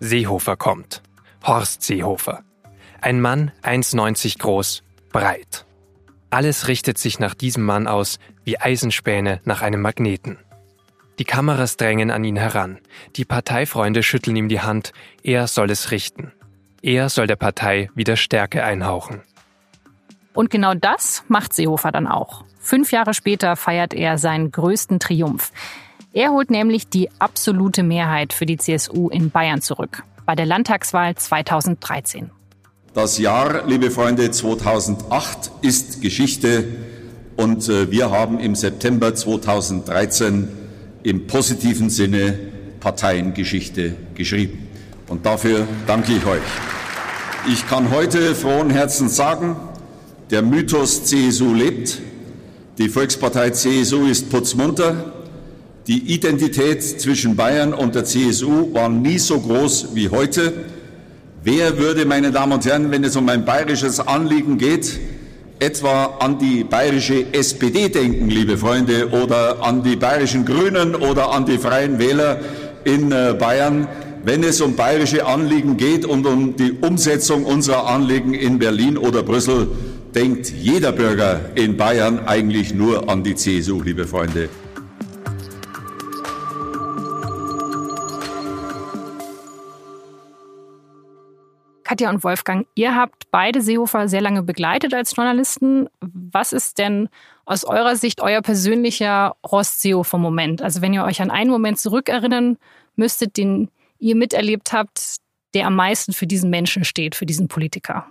Seehofer 0.00 0.56
kommt. 0.56 1.00
Horst 1.44 1.82
Seehofer. 1.82 2.42
Ein 3.00 3.20
Mann, 3.20 3.52
1,90 3.62 4.40
groß, 4.40 4.82
breit. 5.12 5.64
Alles 6.34 6.66
richtet 6.66 6.98
sich 6.98 7.20
nach 7.20 7.32
diesem 7.32 7.62
Mann 7.62 7.86
aus, 7.86 8.18
wie 8.42 8.58
Eisenspäne 8.58 9.40
nach 9.44 9.62
einem 9.62 9.80
Magneten. 9.80 10.36
Die 11.20 11.24
Kameras 11.24 11.76
drängen 11.76 12.10
an 12.10 12.24
ihn 12.24 12.34
heran. 12.34 12.78
Die 13.14 13.24
Parteifreunde 13.24 14.02
schütteln 14.02 14.34
ihm 14.34 14.48
die 14.48 14.60
Hand. 14.60 14.92
Er 15.22 15.46
soll 15.46 15.70
es 15.70 15.92
richten. 15.92 16.32
Er 16.82 17.08
soll 17.08 17.28
der 17.28 17.36
Partei 17.36 17.88
wieder 17.94 18.16
Stärke 18.16 18.64
einhauchen. 18.64 19.22
Und 20.32 20.50
genau 20.50 20.74
das 20.74 21.22
macht 21.28 21.52
Seehofer 21.52 21.92
dann 21.92 22.08
auch. 22.08 22.44
Fünf 22.58 22.90
Jahre 22.90 23.14
später 23.14 23.54
feiert 23.54 23.94
er 23.94 24.18
seinen 24.18 24.50
größten 24.50 24.98
Triumph. 24.98 25.52
Er 26.12 26.30
holt 26.32 26.50
nämlich 26.50 26.88
die 26.88 27.10
absolute 27.20 27.84
Mehrheit 27.84 28.32
für 28.32 28.44
die 28.44 28.56
CSU 28.56 29.08
in 29.08 29.30
Bayern 29.30 29.62
zurück. 29.62 30.02
Bei 30.26 30.34
der 30.34 30.46
Landtagswahl 30.46 31.14
2013. 31.14 32.32
Das 32.94 33.18
Jahr, 33.18 33.66
liebe 33.66 33.90
Freunde, 33.90 34.30
2008 34.30 35.50
ist 35.62 36.00
Geschichte 36.00 36.64
und 37.36 37.68
äh, 37.68 37.90
wir 37.90 38.12
haben 38.12 38.38
im 38.38 38.54
September 38.54 39.12
2013 39.12 40.46
im 41.02 41.26
positiven 41.26 41.90
Sinne 41.90 42.38
Parteiengeschichte 42.78 43.96
geschrieben. 44.14 44.68
Und 45.08 45.26
dafür 45.26 45.66
danke 45.88 46.12
ich 46.12 46.24
euch. 46.24 46.40
Ich 47.52 47.66
kann 47.66 47.90
heute 47.90 48.32
frohen 48.36 48.70
Herzens 48.70 49.16
sagen, 49.16 49.56
der 50.30 50.42
Mythos 50.42 51.04
CSU 51.04 51.52
lebt. 51.52 51.98
Die 52.78 52.88
Volkspartei 52.88 53.50
CSU 53.50 54.06
ist 54.06 54.30
putzmunter. 54.30 55.12
Die 55.88 56.14
Identität 56.14 57.00
zwischen 57.00 57.34
Bayern 57.34 57.74
und 57.74 57.96
der 57.96 58.04
CSU 58.04 58.72
war 58.72 58.88
nie 58.88 59.18
so 59.18 59.40
groß 59.40 59.88
wie 59.94 60.10
heute. 60.10 60.52
Wer 61.46 61.78
würde, 61.78 62.06
meine 62.06 62.32
Damen 62.32 62.54
und 62.54 62.64
Herren, 62.64 62.90
wenn 62.90 63.04
es 63.04 63.16
um 63.16 63.28
ein 63.28 63.44
bayerisches 63.44 64.00
Anliegen 64.00 64.56
geht, 64.56 64.98
etwa 65.58 66.16
an 66.18 66.38
die 66.38 66.64
bayerische 66.64 67.34
SPD 67.34 67.90
denken, 67.90 68.30
liebe 68.30 68.56
Freunde, 68.56 69.10
oder 69.10 69.62
an 69.62 69.82
die 69.82 69.94
bayerischen 69.94 70.46
Grünen 70.46 70.94
oder 70.94 71.32
an 71.32 71.44
die 71.44 71.58
Freien 71.58 71.98
Wähler 71.98 72.38
in 72.84 73.12
äh, 73.12 73.36
Bayern, 73.38 73.86
wenn 74.24 74.42
es 74.42 74.62
um 74.62 74.74
bayerische 74.74 75.26
Anliegen 75.26 75.76
geht 75.76 76.06
und 76.06 76.24
um 76.24 76.56
die 76.56 76.72
Umsetzung 76.80 77.44
unserer 77.44 77.88
Anliegen 77.88 78.32
in 78.32 78.58
Berlin 78.58 78.96
oder 78.96 79.22
Brüssel, 79.22 79.68
denkt 80.14 80.50
jeder 80.50 80.92
Bürger 80.92 81.40
in 81.56 81.76
Bayern 81.76 82.20
eigentlich 82.24 82.72
nur 82.72 83.10
an 83.10 83.22
die 83.22 83.34
CSU, 83.34 83.82
liebe 83.82 84.06
Freunde. 84.06 84.48
Katja 91.94 92.10
und 92.10 92.24
Wolfgang, 92.24 92.66
ihr 92.74 92.96
habt 92.96 93.30
beide 93.30 93.62
Seehofer 93.62 94.08
sehr 94.08 94.20
lange 94.20 94.42
begleitet 94.42 94.92
als 94.94 95.14
Journalisten. 95.14 95.88
Was 96.00 96.52
ist 96.52 96.78
denn 96.78 97.08
aus 97.44 97.62
eurer 97.62 97.94
Sicht 97.94 98.20
euer 98.20 98.42
persönlicher 98.42 99.36
Horst 99.48 99.80
Seehofer-Moment? 99.80 100.60
Also 100.60 100.82
wenn 100.82 100.92
ihr 100.92 101.04
euch 101.04 101.22
an 101.22 101.30
einen 101.30 101.52
Moment 101.52 101.78
zurückerinnern 101.78 102.58
müsstet, 102.96 103.36
den 103.36 103.70
ihr 104.00 104.16
miterlebt 104.16 104.72
habt, 104.72 105.18
der 105.54 105.68
am 105.68 105.76
meisten 105.76 106.12
für 106.12 106.26
diesen 106.26 106.50
Menschen 106.50 106.82
steht, 106.82 107.14
für 107.14 107.26
diesen 107.26 107.46
Politiker? 107.46 108.08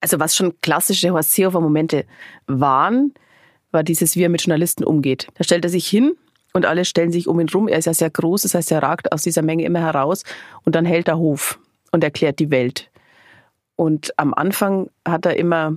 Also 0.00 0.20
was 0.20 0.36
schon 0.36 0.60
klassische 0.60 1.10
Horst 1.10 1.32
Seehofer-Momente 1.32 2.04
waren, 2.46 3.14
war 3.72 3.82
dieses, 3.82 4.14
wie 4.14 4.22
er 4.22 4.28
mit 4.28 4.42
Journalisten 4.42 4.84
umgeht. 4.84 5.26
Da 5.34 5.42
stellt 5.42 5.64
er 5.64 5.70
sich 5.70 5.88
hin 5.88 6.12
und 6.52 6.66
alle 6.66 6.84
stellen 6.84 7.10
sich 7.10 7.26
um 7.26 7.40
ihn 7.40 7.48
rum. 7.48 7.66
Er 7.66 7.78
ist 7.78 7.86
ja 7.86 7.94
sehr 7.94 8.10
groß, 8.10 8.42
das 8.42 8.54
heißt, 8.54 8.70
er 8.70 8.84
ragt 8.84 9.10
aus 9.10 9.22
dieser 9.22 9.42
Menge 9.42 9.64
immer 9.64 9.80
heraus 9.80 10.22
und 10.64 10.76
dann 10.76 10.84
hält 10.84 11.08
er 11.08 11.18
Hof 11.18 11.58
und 11.90 12.04
erklärt 12.04 12.38
die 12.38 12.52
Welt. 12.52 12.91
Und 13.82 14.16
am 14.16 14.32
Anfang 14.32 14.90
hat 15.04 15.26
er 15.26 15.36
immer 15.36 15.76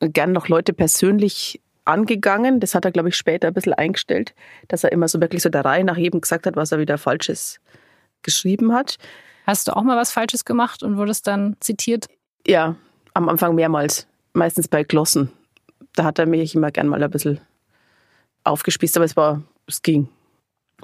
gern 0.00 0.32
noch 0.32 0.48
Leute 0.48 0.74
persönlich 0.74 1.62
angegangen. 1.86 2.60
Das 2.60 2.74
hat 2.74 2.84
er, 2.84 2.90
glaube 2.90 3.08
ich, 3.08 3.16
später 3.16 3.48
ein 3.48 3.54
bisschen 3.54 3.72
eingestellt, 3.72 4.34
dass 4.68 4.84
er 4.84 4.92
immer 4.92 5.08
so 5.08 5.18
wirklich 5.18 5.42
so 5.42 5.48
der 5.48 5.64
Reihe 5.64 5.82
nach 5.82 5.96
jedem 5.96 6.20
gesagt 6.20 6.46
hat, 6.46 6.56
was 6.56 6.72
er 6.72 6.78
wieder 6.78 6.98
Falsches 6.98 7.58
geschrieben 8.20 8.74
hat. 8.74 8.98
Hast 9.46 9.66
du 9.66 9.74
auch 9.74 9.82
mal 9.82 9.96
was 9.96 10.12
Falsches 10.12 10.44
gemacht 10.44 10.82
und 10.82 10.98
wurdest 10.98 11.26
dann 11.26 11.56
zitiert? 11.60 12.08
Ja, 12.46 12.76
am 13.14 13.30
Anfang 13.30 13.54
mehrmals. 13.54 14.06
Meistens 14.34 14.68
bei 14.68 14.84
Glossen. 14.84 15.32
Da 15.94 16.04
hat 16.04 16.18
er 16.18 16.26
mich 16.26 16.54
immer 16.54 16.70
gern 16.70 16.88
mal 16.88 17.02
ein 17.02 17.10
bisschen 17.10 17.40
aufgespießt, 18.44 18.98
aber 18.98 19.06
es 19.06 19.16
war, 19.16 19.42
es 19.66 19.80
ging. 19.80 20.10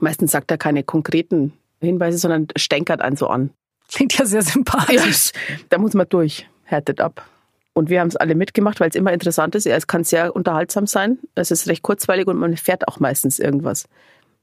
Meistens 0.01 0.33
sagt 0.33 0.51
er 0.51 0.57
keine 0.57 0.83
konkreten 0.83 1.53
Hinweise, 1.83 2.17
sondern 2.17 2.49
stänkert 2.57 3.03
einen 3.03 3.17
so 3.17 3.27
an. 3.27 3.51
Klingt 3.89 4.17
ja 4.17 4.25
sehr 4.25 4.41
sympathisch. 4.41 5.33
Ja, 5.35 5.57
da 5.69 5.77
muss 5.77 5.93
man 5.93 6.09
durch, 6.09 6.49
härtet 6.65 7.01
ab. 7.01 7.29
Und 7.75 7.91
wir 7.91 8.01
haben 8.01 8.09
es 8.09 8.17
alle 8.17 8.35
mitgemacht, 8.35 8.79
weil 8.81 8.89
es 8.89 8.95
immer 8.95 9.13
interessant 9.13 9.55
ist. 9.55 9.67
Es 9.67 9.87
kann 9.87 10.05
sehr 10.05 10.35
unterhaltsam 10.35 10.87
sein. 10.87 11.19
Es 11.35 11.51
ist 11.51 11.67
recht 11.69 11.83
kurzweilig 11.83 12.29
und 12.29 12.37
man 12.37 12.57
fährt 12.57 12.87
auch 12.87 13.01
meistens 13.01 13.39
irgendwas. 13.41 13.89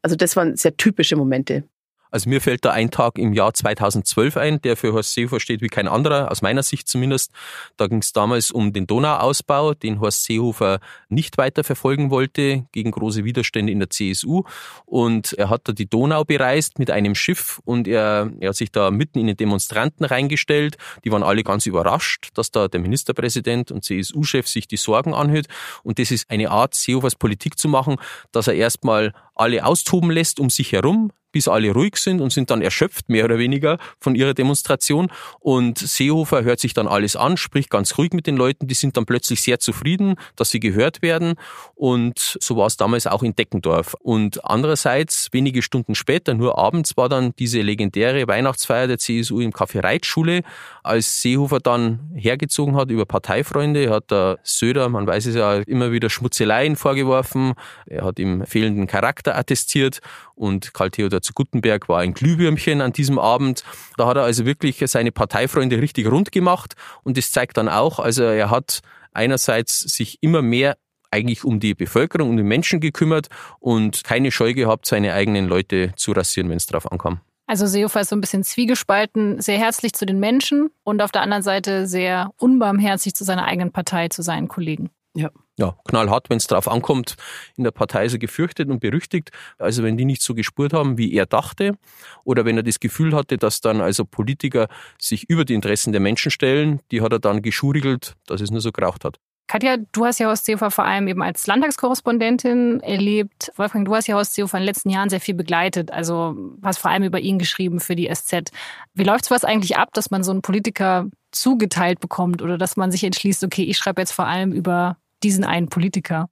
Also 0.01 0.15
das 0.15 0.35
waren 0.35 0.57
sehr 0.57 0.75
typische 0.75 1.15
Momente. 1.15 1.63
Also 2.11 2.29
mir 2.29 2.41
fällt 2.41 2.65
da 2.65 2.71
ein 2.71 2.91
Tag 2.91 3.17
im 3.17 3.33
Jahr 3.33 3.53
2012 3.53 4.37
ein, 4.37 4.61
der 4.61 4.75
für 4.75 4.93
Horst 4.93 5.13
Seehofer 5.13 5.39
steht 5.39 5.61
wie 5.61 5.69
kein 5.69 5.87
anderer, 5.87 6.29
aus 6.29 6.41
meiner 6.41 6.61
Sicht 6.61 6.87
zumindest. 6.89 7.31
Da 7.77 7.87
ging 7.87 7.99
es 7.99 8.11
damals 8.11 8.51
um 8.51 8.73
den 8.73 8.85
Donauausbau, 8.85 9.73
den 9.73 10.01
Horst 10.01 10.25
Seehofer 10.25 10.79
nicht 11.07 11.37
weiter 11.37 11.63
verfolgen 11.63 12.11
wollte, 12.11 12.65
gegen 12.73 12.91
große 12.91 13.23
Widerstände 13.23 13.71
in 13.71 13.79
der 13.79 13.89
CSU. 13.89 14.43
Und 14.85 15.33
er 15.33 15.49
hat 15.49 15.61
da 15.63 15.71
die 15.71 15.89
Donau 15.89 16.25
bereist 16.25 16.79
mit 16.79 16.91
einem 16.91 17.15
Schiff 17.15 17.61
und 17.63 17.87
er, 17.87 18.29
er 18.41 18.49
hat 18.49 18.55
sich 18.55 18.71
da 18.71 18.91
mitten 18.91 19.19
in 19.19 19.27
den 19.27 19.37
Demonstranten 19.37 20.05
reingestellt. 20.05 20.77
Die 21.05 21.11
waren 21.11 21.23
alle 21.23 21.43
ganz 21.43 21.65
überrascht, 21.65 22.29
dass 22.33 22.51
da 22.51 22.67
der 22.67 22.81
Ministerpräsident 22.81 23.71
und 23.71 23.85
CSU-Chef 23.85 24.47
sich 24.47 24.67
die 24.67 24.77
Sorgen 24.77 25.13
anhört. 25.13 25.47
Und 25.83 25.97
das 25.97 26.11
ist 26.11 26.29
eine 26.29 26.51
Art, 26.51 26.75
Seehofers 26.75 27.15
Politik 27.15 27.57
zu 27.57 27.69
machen, 27.69 27.95
dass 28.33 28.47
er 28.47 28.55
erstmal 28.55 29.13
alle 29.41 29.65
austoben 29.65 30.11
lässt 30.11 30.39
um 30.39 30.49
sich 30.49 30.71
herum, 30.71 31.11
bis 31.31 31.47
alle 31.47 31.71
ruhig 31.71 31.95
sind 31.97 32.21
und 32.21 32.31
sind 32.31 32.49
dann 32.51 32.61
erschöpft, 32.61 33.09
mehr 33.09 33.25
oder 33.25 33.39
weniger, 33.39 33.77
von 33.99 34.15
ihrer 34.15 34.33
Demonstration. 34.33 35.09
Und 35.39 35.77
Seehofer 35.77 36.43
hört 36.43 36.59
sich 36.59 36.73
dann 36.73 36.87
alles 36.87 37.15
an, 37.15 37.37
spricht 37.37 37.69
ganz 37.69 37.97
ruhig 37.97 38.13
mit 38.13 38.27
den 38.27 38.37
Leuten, 38.37 38.67
die 38.67 38.73
sind 38.73 38.97
dann 38.97 39.05
plötzlich 39.05 39.41
sehr 39.41 39.59
zufrieden, 39.59 40.15
dass 40.35 40.51
sie 40.51 40.59
gehört 40.59 41.01
werden. 41.01 41.35
Und 41.75 42.37
so 42.39 42.57
war 42.57 42.67
es 42.67 42.77
damals 42.77 43.07
auch 43.07 43.23
in 43.23 43.35
Deckendorf. 43.35 43.95
Und 43.99 44.43
andererseits, 44.45 45.29
wenige 45.31 45.61
Stunden 45.61 45.95
später, 45.95 46.33
nur 46.33 46.57
abends, 46.57 46.97
war 46.97 47.09
dann 47.09 47.33
diese 47.39 47.61
legendäre 47.61 48.27
Weihnachtsfeier 48.27 48.87
der 48.87 48.97
CSU 48.97 49.39
im 49.39 49.51
Café 49.51 49.83
Reitschule, 49.83 50.41
als 50.83 51.21
Seehofer 51.21 51.59
dann 51.59 52.11
hergezogen 52.15 52.75
hat 52.75 52.91
über 52.91 53.05
Parteifreunde. 53.05 53.89
Hat 53.89 54.05
da 54.07 54.37
Söder, 54.43 54.89
man 54.89 55.07
weiß 55.07 55.27
es 55.27 55.35
ja, 55.35 55.55
immer 55.55 55.91
wieder 55.91 56.09
Schmutzeleien 56.09 56.75
vorgeworfen. 56.75 57.53
Er 57.85 58.03
hat 58.03 58.19
ihm 58.19 58.45
fehlenden 58.45 58.87
Charakter 58.87 59.30
attestiert 59.35 59.99
und 60.35 60.73
Karl 60.73 60.91
Theodor 60.91 61.21
zu 61.21 61.33
Guttenberg 61.33 61.89
war 61.89 61.99
ein 61.99 62.13
Glühwürmchen 62.13 62.81
an 62.81 62.93
diesem 62.93 63.19
Abend. 63.19 63.63
Da 63.97 64.07
hat 64.07 64.17
er 64.17 64.23
also 64.23 64.45
wirklich 64.45 64.83
seine 64.85 65.11
Parteifreunde 65.11 65.81
richtig 65.81 66.07
rund 66.07 66.31
gemacht 66.31 66.75
und 67.03 67.17
das 67.17 67.31
zeigt 67.31 67.57
dann 67.57 67.69
auch, 67.69 67.99
also 67.99 68.23
er 68.23 68.49
hat 68.49 68.81
einerseits 69.13 69.79
sich 69.79 70.17
immer 70.21 70.41
mehr 70.41 70.77
eigentlich 71.11 71.43
um 71.43 71.59
die 71.59 71.73
Bevölkerung, 71.73 72.29
um 72.29 72.37
die 72.37 72.43
Menschen 72.43 72.79
gekümmert 72.79 73.27
und 73.59 74.03
keine 74.03 74.31
Scheu 74.31 74.53
gehabt, 74.53 74.85
seine 74.85 75.13
eigenen 75.13 75.47
Leute 75.47 75.91
zu 75.97 76.13
rasieren, 76.13 76.49
wenn 76.49 76.57
es 76.57 76.65
drauf 76.65 76.91
ankam. 76.91 77.19
Also 77.47 77.67
Seehofer 77.67 77.99
ist 77.99 78.09
so 78.09 78.15
ein 78.15 78.21
bisschen 78.21 78.45
zwiegespalten, 78.45 79.41
sehr 79.41 79.57
herzlich 79.57 79.91
zu 79.91 80.05
den 80.05 80.19
Menschen 80.21 80.69
und 80.83 81.01
auf 81.01 81.11
der 81.11 81.21
anderen 81.21 81.43
Seite 81.43 81.85
sehr 81.85 82.31
unbarmherzig 82.37 83.13
zu 83.13 83.25
seiner 83.25 83.43
eigenen 83.43 83.73
Partei, 83.73 84.07
zu 84.07 84.21
seinen 84.21 84.47
Kollegen. 84.47 84.89
Ja. 85.13 85.31
Ja, 85.57 85.75
knallhart, 85.85 86.29
wenn 86.29 86.37
es 86.37 86.47
drauf 86.47 86.67
ankommt. 86.67 87.15
In 87.57 87.63
der 87.63 87.71
Partei 87.71 88.05
er 88.05 88.17
gefürchtet 88.17 88.69
und 88.69 88.79
berüchtigt. 88.79 89.31
Also 89.57 89.83
wenn 89.83 89.97
die 89.97 90.05
nicht 90.05 90.21
so 90.21 90.33
gespürt 90.33 90.73
haben, 90.73 90.97
wie 90.97 91.13
er 91.13 91.25
dachte, 91.25 91.77
oder 92.23 92.45
wenn 92.45 92.57
er 92.57 92.63
das 92.63 92.79
Gefühl 92.79 93.13
hatte, 93.13 93.37
dass 93.37 93.61
dann 93.61 93.81
also 93.81 94.05
Politiker 94.05 94.67
sich 94.99 95.29
über 95.29 95.45
die 95.45 95.53
Interessen 95.53 95.91
der 95.91 96.01
Menschen 96.01 96.31
stellen, 96.31 96.79
die 96.91 97.01
hat 97.01 97.11
er 97.11 97.19
dann 97.19 97.41
geschurigelt, 97.41 98.15
dass 98.25 98.41
es 98.41 98.49
nur 98.49 98.61
so 98.61 98.71
geraucht 98.71 99.05
hat. 99.05 99.19
Katja, 99.51 99.75
du 99.91 100.05
hast 100.05 100.17
ja 100.19 100.27
Horst 100.27 100.45
Seehofer 100.45 100.71
vor 100.71 100.85
allem 100.85 101.09
eben 101.09 101.21
als 101.21 101.45
Landtagskorrespondentin 101.45 102.79
erlebt. 102.79 103.51
Wolfgang, 103.57 103.85
du 103.85 103.93
hast 103.93 104.07
ja 104.07 104.15
Horst 104.15 104.33
Seehofer 104.33 104.57
in 104.57 104.61
den 104.61 104.67
letzten 104.67 104.89
Jahren 104.89 105.09
sehr 105.09 105.19
viel 105.19 105.35
begleitet, 105.35 105.91
also 105.91 106.37
hast 106.63 106.77
vor 106.77 106.89
allem 106.89 107.03
über 107.03 107.19
ihn 107.19 107.37
geschrieben 107.37 107.81
für 107.81 107.97
die 107.97 108.09
SZ. 108.09 108.51
Wie 108.93 109.03
läuft 109.03 109.25
sowas 109.25 109.43
eigentlich 109.43 109.75
ab, 109.75 109.89
dass 109.93 110.09
man 110.09 110.23
so 110.23 110.31
einen 110.31 110.41
Politiker 110.41 111.07
zugeteilt 111.31 111.99
bekommt 111.99 112.41
oder 112.41 112.57
dass 112.57 112.77
man 112.77 112.91
sich 112.91 113.03
entschließt, 113.03 113.43
okay, 113.43 113.63
ich 113.63 113.77
schreibe 113.77 114.01
jetzt 114.01 114.13
vor 114.13 114.25
allem 114.25 114.53
über 114.53 114.95
diesen 115.23 115.43
einen 115.43 115.69
Politiker? 115.69 116.29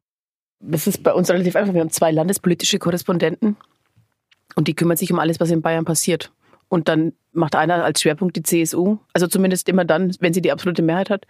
Das 0.59 0.87
ist 0.87 1.03
bei 1.03 1.13
uns 1.13 1.29
relativ 1.29 1.55
einfach. 1.55 1.73
Wir 1.73 1.81
haben 1.81 1.91
zwei 1.91 2.11
landespolitische 2.11 2.79
Korrespondenten 2.79 3.55
und 4.55 4.67
die 4.67 4.75
kümmern 4.75 4.97
sich 4.97 5.11
um 5.11 5.19
alles, 5.19 5.39
was 5.39 5.51
in 5.51 5.61
Bayern 5.61 5.85
passiert. 5.85 6.31
Und 6.67 6.87
dann 6.87 7.13
macht 7.31 7.55
einer 7.55 7.83
als 7.83 8.01
Schwerpunkt 8.01 8.35
die 8.35 8.43
CSU, 8.43 8.97
also 9.13 9.27
zumindest 9.27 9.69
immer 9.69 9.85
dann, 9.85 10.15
wenn 10.19 10.33
sie 10.33 10.41
die 10.41 10.51
absolute 10.51 10.83
Mehrheit 10.83 11.09
hat, 11.09 11.25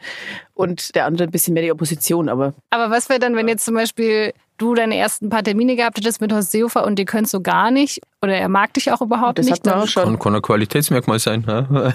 und 0.54 0.96
der 0.96 1.06
andere 1.06 1.26
ein 1.26 1.32
bisschen 1.32 1.54
mehr 1.54 1.64
die 1.64 1.72
Opposition. 1.72 2.28
Aber, 2.28 2.54
aber 2.70 2.90
was 2.90 3.10
wäre 3.10 3.20
dann, 3.20 3.36
wenn 3.36 3.48
jetzt 3.48 3.64
zum 3.64 3.76
Beispiel 3.76 4.34
du 4.58 4.76
deine 4.76 4.98
ersten 4.98 5.30
paar 5.30 5.44
Termine 5.44 5.78
gehabt 5.78 5.98
hättest 5.98 6.20
mit 6.20 6.34
Horst 6.34 6.52
Seehofer 6.52 6.86
und 6.86 7.00
ihr 7.00 7.06
könnt 7.06 7.30
so 7.30 7.42
gar 7.42 7.72
nicht 7.72 8.02
oder 8.22 8.36
er 8.36 8.50
mag 8.50 8.74
dich 8.74 8.92
auch 8.92 9.02
überhaupt 9.02 9.40
das 9.40 9.46
nicht? 9.46 9.66
Das. 9.66 9.94
Kann, 9.94 10.20
kann 10.20 10.36
ein 10.36 10.42
Qualitätsmerkmal 10.42 11.20
sein. 11.20 11.46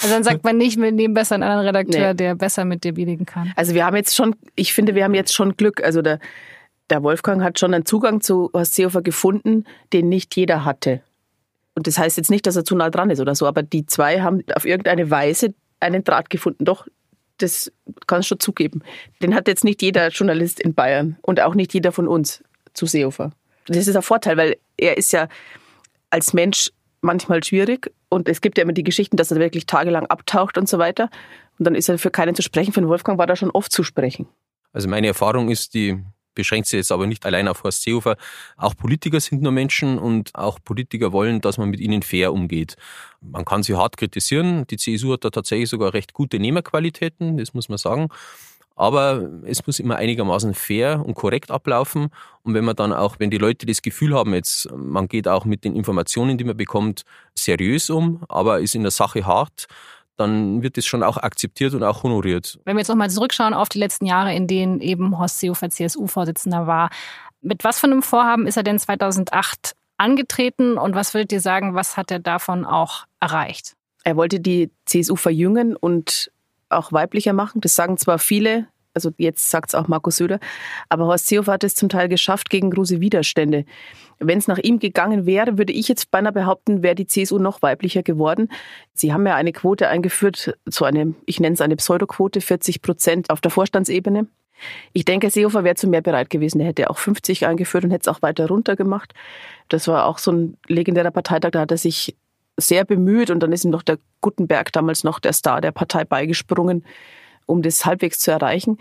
Also 0.00 0.14
dann 0.14 0.24
sagt 0.24 0.44
man 0.44 0.56
nicht, 0.56 0.80
wir 0.80 0.92
nehmen 0.92 1.14
besser 1.14 1.34
einen 1.34 1.44
anderen 1.44 1.66
Redakteur, 1.66 2.08
nee. 2.08 2.14
der 2.14 2.34
besser 2.34 2.64
mit 2.64 2.84
dir 2.84 2.94
biedigen 2.94 3.26
kann. 3.26 3.52
Also 3.56 3.74
wir 3.74 3.84
haben 3.84 3.96
jetzt 3.96 4.14
schon, 4.14 4.36
ich 4.54 4.72
finde, 4.72 4.94
wir 4.94 5.04
haben 5.04 5.14
jetzt 5.14 5.34
schon 5.34 5.56
Glück. 5.56 5.82
Also 5.82 6.02
der, 6.02 6.20
der 6.90 7.02
Wolfgang 7.02 7.42
hat 7.42 7.58
schon 7.58 7.74
einen 7.74 7.84
Zugang 7.84 8.20
zu 8.20 8.50
Horst 8.52 8.74
Seehofer 8.74 9.02
gefunden, 9.02 9.64
den 9.92 10.08
nicht 10.08 10.36
jeder 10.36 10.64
hatte. 10.64 11.02
Und 11.74 11.86
das 11.86 11.98
heißt 11.98 12.16
jetzt 12.16 12.30
nicht, 12.30 12.46
dass 12.46 12.56
er 12.56 12.64
zu 12.64 12.74
nah 12.74 12.90
dran 12.90 13.10
ist 13.10 13.20
oder 13.20 13.34
so, 13.34 13.46
aber 13.46 13.62
die 13.62 13.86
zwei 13.86 14.20
haben 14.20 14.42
auf 14.54 14.64
irgendeine 14.64 15.10
Weise 15.10 15.54
einen 15.80 16.02
Draht 16.04 16.30
gefunden. 16.30 16.64
Doch, 16.64 16.86
das 17.38 17.72
kann 18.06 18.20
ich 18.20 18.26
schon 18.26 18.40
zugeben. 18.40 18.82
Den 19.22 19.34
hat 19.34 19.48
jetzt 19.48 19.64
nicht 19.64 19.80
jeder 19.82 20.08
Journalist 20.08 20.60
in 20.60 20.74
Bayern 20.74 21.16
und 21.22 21.40
auch 21.40 21.54
nicht 21.54 21.72
jeder 21.74 21.92
von 21.92 22.08
uns 22.08 22.42
zu 22.74 22.86
Seehofer. 22.86 23.30
Das 23.66 23.86
ist 23.86 23.94
ein 23.94 24.02
Vorteil, 24.02 24.36
weil 24.36 24.56
er 24.76 24.96
ist 24.96 25.12
ja 25.12 25.28
als 26.10 26.32
Mensch 26.32 26.70
manchmal 27.00 27.42
schwierig 27.44 27.92
und 28.08 28.28
es 28.28 28.40
gibt 28.40 28.58
ja 28.58 28.64
immer 28.64 28.72
die 28.72 28.84
Geschichten, 28.84 29.16
dass 29.16 29.30
er 29.30 29.38
wirklich 29.38 29.66
tagelang 29.66 30.06
abtaucht 30.06 30.58
und 30.58 30.68
so 30.68 30.78
weiter. 30.78 31.10
Und 31.58 31.66
dann 31.66 31.74
ist 31.74 31.88
er 31.88 31.98
für 31.98 32.10
keinen 32.10 32.34
zu 32.34 32.42
sprechen. 32.42 32.72
Für 32.72 32.80
den 32.80 32.88
Wolfgang 32.88 33.18
war 33.18 33.26
da 33.26 33.36
schon 33.36 33.50
oft 33.50 33.72
zu 33.72 33.82
sprechen. 33.82 34.26
Also 34.72 34.88
meine 34.88 35.08
Erfahrung 35.08 35.48
ist, 35.48 35.74
die 35.74 36.02
beschränkt 36.34 36.68
sich 36.68 36.78
jetzt 36.78 36.92
aber 36.92 37.06
nicht 37.06 37.26
allein 37.26 37.48
auf 37.48 37.64
Horst 37.64 37.82
Seehofer. 37.82 38.16
Auch 38.56 38.76
Politiker 38.76 39.18
sind 39.18 39.42
nur 39.42 39.50
Menschen 39.50 39.98
und 39.98 40.32
auch 40.34 40.58
Politiker 40.62 41.12
wollen, 41.12 41.40
dass 41.40 41.58
man 41.58 41.68
mit 41.68 41.80
ihnen 41.80 42.02
fair 42.02 42.32
umgeht. 42.32 42.76
Man 43.20 43.44
kann 43.44 43.64
sie 43.64 43.74
hart 43.74 43.96
kritisieren. 43.96 44.64
Die 44.68 44.76
CSU 44.76 45.14
hat 45.14 45.24
da 45.24 45.30
tatsächlich 45.30 45.68
sogar 45.68 45.94
recht 45.94 46.12
gute 46.12 46.38
Nehmerqualitäten, 46.38 47.38
das 47.38 47.54
muss 47.54 47.68
man 47.68 47.78
sagen 47.78 48.08
aber 48.78 49.28
es 49.44 49.66
muss 49.66 49.80
immer 49.80 49.96
einigermaßen 49.96 50.54
fair 50.54 51.04
und 51.04 51.14
korrekt 51.14 51.50
ablaufen. 51.50 52.10
Und 52.44 52.54
wenn 52.54 52.64
man 52.64 52.76
dann 52.76 52.92
auch, 52.92 53.16
wenn 53.18 53.28
die 53.28 53.38
Leute 53.38 53.66
das 53.66 53.82
Gefühl 53.82 54.14
haben, 54.14 54.32
jetzt, 54.34 54.70
man 54.72 55.08
geht 55.08 55.26
auch 55.26 55.44
mit 55.44 55.64
den 55.64 55.74
Informationen, 55.74 56.38
die 56.38 56.44
man 56.44 56.56
bekommt, 56.56 57.02
seriös 57.34 57.90
um, 57.90 58.22
aber 58.28 58.60
ist 58.60 58.76
in 58.76 58.82
der 58.82 58.92
Sache 58.92 59.26
hart, 59.26 59.66
dann 60.16 60.62
wird 60.62 60.76
das 60.76 60.86
schon 60.86 61.02
auch 61.02 61.16
akzeptiert 61.16 61.74
und 61.74 61.82
auch 61.82 62.04
honoriert. 62.04 62.60
Wenn 62.64 62.76
wir 62.76 62.80
jetzt 62.80 62.88
nochmal 62.88 63.10
zurückschauen 63.10 63.52
auf 63.52 63.68
die 63.68 63.78
letzten 63.78 64.06
Jahre, 64.06 64.32
in 64.32 64.46
denen 64.46 64.80
eben 64.80 65.18
Horst 65.18 65.40
Seehofer 65.40 65.70
CSU-Vorsitzender 65.70 66.68
war, 66.68 66.90
mit 67.40 67.64
was 67.64 67.80
für 67.80 67.88
einem 67.88 68.02
Vorhaben 68.02 68.46
ist 68.46 68.56
er 68.56 68.62
denn 68.62 68.78
2008 68.78 69.74
angetreten 69.96 70.78
und 70.78 70.94
was 70.94 71.14
würdet 71.14 71.32
ihr 71.32 71.40
sagen, 71.40 71.74
was 71.74 71.96
hat 71.96 72.12
er 72.12 72.20
davon 72.20 72.64
auch 72.64 73.06
erreicht? 73.18 73.74
Er 74.04 74.16
wollte 74.16 74.38
die 74.38 74.70
CSU 74.86 75.16
verjüngen 75.16 75.74
und 75.74 76.30
auch 76.68 76.92
weiblicher 76.92 77.32
machen. 77.32 77.60
Das 77.60 77.74
sagen 77.74 77.96
zwar 77.96 78.18
viele, 78.18 78.66
also 78.94 79.10
jetzt 79.16 79.50
sagt 79.50 79.70
es 79.70 79.74
auch 79.74 79.88
Markus 79.88 80.16
Söder, 80.16 80.40
aber 80.88 81.06
Horst 81.06 81.26
Seehofer 81.26 81.52
hat 81.52 81.64
es 81.64 81.74
zum 81.74 81.88
Teil 81.88 82.08
geschafft 82.08 82.50
gegen 82.50 82.70
große 82.70 83.00
Widerstände. 83.00 83.64
Wenn 84.18 84.38
es 84.38 84.48
nach 84.48 84.58
ihm 84.58 84.80
gegangen 84.80 85.26
wäre, 85.26 85.58
würde 85.58 85.72
ich 85.72 85.86
jetzt 85.86 86.10
beinahe 86.10 86.32
behaupten, 86.32 86.82
wäre 86.82 86.96
die 86.96 87.06
CSU 87.06 87.38
noch 87.38 87.62
weiblicher 87.62 88.02
geworden. 88.02 88.50
Sie 88.92 89.12
haben 89.12 89.26
ja 89.26 89.36
eine 89.36 89.52
Quote 89.52 89.88
eingeführt, 89.88 90.56
so 90.66 90.84
eine, 90.84 91.14
ich 91.26 91.38
nenne 91.38 91.54
es 91.54 91.60
eine 91.60 91.76
Pseudoquote, 91.76 92.40
40 92.40 92.82
Prozent 92.82 93.30
auf 93.30 93.40
der 93.40 93.52
Vorstandsebene. 93.52 94.26
Ich 94.92 95.04
denke, 95.04 95.30
Seehofer 95.30 95.62
wäre 95.62 95.76
zu 95.76 95.86
mehr 95.86 96.02
bereit 96.02 96.30
gewesen. 96.30 96.60
Er 96.60 96.66
hätte 96.66 96.90
auch 96.90 96.98
50 96.98 97.46
eingeführt 97.46 97.84
und 97.84 97.92
hätte 97.92 98.10
es 98.10 98.16
auch 98.16 98.22
weiter 98.22 98.48
runter 98.48 98.74
gemacht. 98.74 99.14
Das 99.68 99.86
war 99.86 100.06
auch 100.06 100.18
so 100.18 100.32
ein 100.32 100.56
legendärer 100.66 101.12
Parteitag, 101.12 101.50
da 101.52 101.60
hat 101.60 101.70
er 101.70 101.78
sich 101.78 102.16
sehr 102.58 102.84
bemüht 102.84 103.30
und 103.30 103.40
dann 103.40 103.52
ist 103.52 103.64
ihm 103.64 103.70
noch 103.70 103.82
der 103.82 103.98
Gutenberg, 104.20 104.72
damals 104.72 105.04
noch 105.04 105.20
der 105.20 105.32
Star 105.32 105.60
der 105.60 105.72
Partei, 105.72 106.04
beigesprungen, 106.04 106.84
um 107.46 107.62
das 107.62 107.86
halbwegs 107.86 108.18
zu 108.18 108.30
erreichen. 108.30 108.78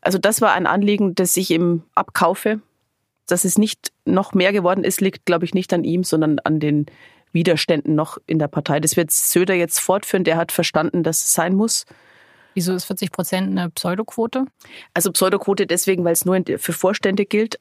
Also 0.00 0.18
das 0.18 0.40
war 0.40 0.52
ein 0.52 0.66
Anliegen, 0.66 1.14
das 1.14 1.36
ich 1.36 1.50
ihm 1.50 1.82
abkaufe. 1.94 2.60
Dass 3.26 3.46
es 3.46 3.56
nicht 3.56 3.90
noch 4.04 4.34
mehr 4.34 4.52
geworden 4.52 4.84
ist, 4.84 5.00
liegt, 5.00 5.24
glaube 5.24 5.46
ich, 5.46 5.54
nicht 5.54 5.72
an 5.72 5.82
ihm, 5.82 6.04
sondern 6.04 6.38
an 6.40 6.60
den 6.60 6.86
Widerständen 7.32 7.94
noch 7.94 8.18
in 8.26 8.38
der 8.38 8.48
Partei. 8.48 8.80
Das 8.80 8.98
wird 8.98 9.10
Söder 9.10 9.54
jetzt 9.54 9.80
fortführen. 9.80 10.24
Der 10.24 10.36
hat 10.36 10.52
verstanden, 10.52 11.02
dass 11.02 11.24
es 11.24 11.32
sein 11.32 11.54
muss. 11.54 11.86
Wieso 12.52 12.74
ist 12.74 12.84
40 12.84 13.10
Prozent 13.10 13.50
eine 13.50 13.70
Pseudoquote? 13.70 14.44
Also 14.92 15.10
Pseudoquote 15.10 15.66
deswegen, 15.66 16.04
weil 16.04 16.12
es 16.12 16.26
nur 16.26 16.38
für 16.58 16.72
Vorstände 16.74 17.24
gilt. 17.24 17.58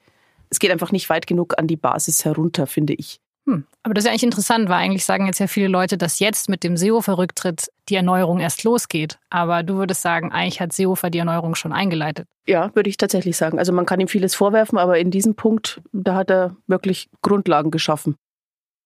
Es 0.50 0.60
geht 0.60 0.70
einfach 0.70 0.92
nicht 0.92 1.10
weit 1.10 1.26
genug 1.26 1.58
an 1.58 1.68
die 1.68 1.78
Basis 1.78 2.26
herunter, 2.26 2.68
finde 2.68 2.94
ich. 2.94 3.23
Hm. 3.46 3.66
Aber 3.84 3.94
das 3.94 4.04
ist 4.04 4.06
ja 4.06 4.12
eigentlich 4.12 4.24
interessant, 4.24 4.70
weil 4.70 4.78
eigentlich 4.78 5.06
sagen 5.06 5.26
jetzt 5.26 5.40
ja 5.40 5.48
viele 5.48 5.68
Leute, 5.68 5.98
dass 5.98 6.20
jetzt 6.20 6.48
mit 6.48 6.64
dem 6.64 6.78
Seehofer-Rücktritt 6.78 7.70
die 7.90 7.96
Erneuerung 7.96 8.40
erst 8.40 8.64
losgeht. 8.64 9.20
Aber 9.30 9.64
du 9.64 9.76
würdest 9.76 10.02
sagen, 10.02 10.32
eigentlich 10.32 10.62
hat 10.62 10.72
Seehofer 10.72 11.10
die 11.10 11.18
Erneuerung 11.18 11.56
schon 11.56 11.74
eingeleitet. 11.74 12.28
Ja, 12.48 12.74
würde 12.74 12.90
ich 12.90 12.98
tatsächlich 12.98 13.36
sagen. 13.36 13.60
Also 13.60 13.74
man 13.74 13.86
kann 13.86 14.00
ihm 14.00 14.08
vieles 14.08 14.36
vorwerfen, 14.36 14.78
aber 14.78 14.98
in 14.98 15.12
diesem 15.12 15.36
Punkt, 15.36 15.82
da 15.92 16.16
hat 16.16 16.32
er 16.32 16.56
wirklich 16.68 17.10
Grundlagen 17.22 17.72
geschaffen. 17.72 18.16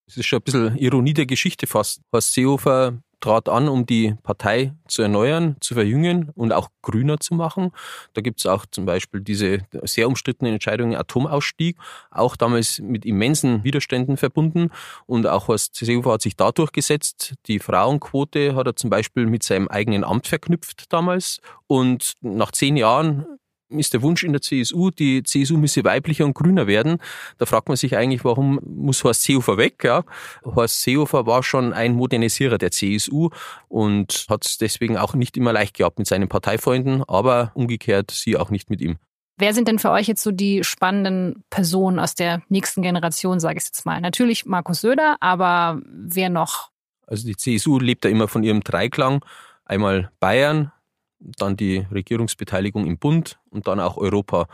Es 0.07 0.17
ist 0.17 0.25
schon 0.25 0.39
ein 0.39 0.43
bisschen 0.43 0.77
Ironie 0.77 1.13
der 1.13 1.25
Geschichte 1.25 1.67
fast. 1.67 2.01
Horst 2.13 2.33
Seehofer 2.33 2.99
trat 3.19 3.49
an, 3.49 3.67
um 3.67 3.85
die 3.85 4.15
Partei 4.23 4.73
zu 4.87 5.01
erneuern, 5.01 5.57
zu 5.59 5.73
verjüngen 5.73 6.29
und 6.35 6.53
auch 6.53 6.69
grüner 6.81 7.19
zu 7.19 7.33
machen. 7.33 7.71
Da 8.13 8.21
gibt 8.21 8.39
es 8.39 8.45
auch 8.45 8.65
zum 8.69 8.85
Beispiel 8.85 9.21
diese 9.21 9.59
sehr 9.83 10.07
umstrittene 10.07 10.51
Entscheidung 10.51 10.95
Atomausstieg, 10.95 11.77
auch 12.11 12.35
damals 12.35 12.79
mit 12.79 13.05
immensen 13.05 13.63
Widerständen 13.63 14.17
verbunden. 14.17 14.69
Und 15.05 15.27
auch 15.27 15.47
Horst 15.47 15.75
Seehofer 15.75 16.13
hat 16.13 16.21
sich 16.21 16.35
da 16.35 16.51
durchgesetzt. 16.51 17.33
Die 17.47 17.59
Frauenquote 17.59 18.55
hat 18.55 18.67
er 18.67 18.75
zum 18.75 18.89
Beispiel 18.89 19.25
mit 19.25 19.43
seinem 19.43 19.67
eigenen 19.67 20.03
Amt 20.03 20.27
verknüpft 20.27 20.91
damals. 20.93 21.39
Und 21.67 22.13
nach 22.21 22.51
zehn 22.51 22.77
Jahren 22.77 23.25
ist 23.69 23.93
der 23.93 24.01
Wunsch 24.01 24.23
in 24.23 24.31
der 24.31 24.41
CSU, 24.41 24.91
die 24.91 25.23
CSU 25.23 25.57
müsse 25.57 25.83
weiblicher 25.83 26.25
und 26.25 26.33
grüner 26.33 26.67
werden. 26.67 26.97
Da 27.37 27.45
fragt 27.45 27.67
man 27.67 27.77
sich 27.77 27.97
eigentlich, 27.97 28.23
warum 28.23 28.59
muss 28.63 29.03
Horst 29.03 29.23
Seehofer 29.23 29.57
weg? 29.57 29.83
Ja? 29.83 30.03
Horst 30.45 30.81
Seehofer 30.81 31.25
war 31.25 31.43
schon 31.43 31.73
ein 31.73 31.93
Modernisierer 31.93 32.57
der 32.57 32.71
CSU 32.71 33.29
und 33.67 34.25
hat 34.29 34.45
es 34.45 34.57
deswegen 34.57 34.97
auch 34.97 35.13
nicht 35.13 35.37
immer 35.37 35.53
leicht 35.53 35.77
gehabt 35.77 35.99
mit 35.99 36.07
seinen 36.07 36.29
Parteifreunden, 36.29 37.03
aber 37.07 37.51
umgekehrt 37.55 38.11
sie 38.11 38.37
auch 38.37 38.49
nicht 38.49 38.69
mit 38.69 38.81
ihm. 38.81 38.97
Wer 39.39 39.53
sind 39.53 39.67
denn 39.67 39.77
für 39.77 39.91
euch 39.91 40.07
jetzt 40.07 40.23
so 40.23 40.31
die 40.31 40.63
spannenden 40.63 41.43
Personen 41.51 41.99
aus 41.99 42.15
der 42.15 42.41
nächsten 42.49 42.81
Generation, 42.81 43.39
sage 43.39 43.59
ich 43.59 43.65
jetzt 43.65 43.85
mal? 43.85 44.01
Natürlich 44.01 44.45
Markus 44.45 44.81
Söder, 44.81 45.17
aber 45.19 45.79
wer 45.85 46.29
noch? 46.29 46.71
Also 47.05 47.27
die 47.27 47.37
CSU 47.37 47.79
lebt 47.79 48.03
da 48.03 48.09
immer 48.09 48.27
von 48.27 48.43
ihrem 48.43 48.61
Dreiklang. 48.61 49.23
Einmal 49.63 50.11
Bayern, 50.19 50.71
dann 51.19 51.57
die 51.57 51.85
Regierungsbeteiligung 51.91 52.85
im 52.85 52.97
Bund 52.97 53.39
und 53.49 53.67
dann 53.67 53.79
auch 53.79 53.97
Europa. 53.97 54.47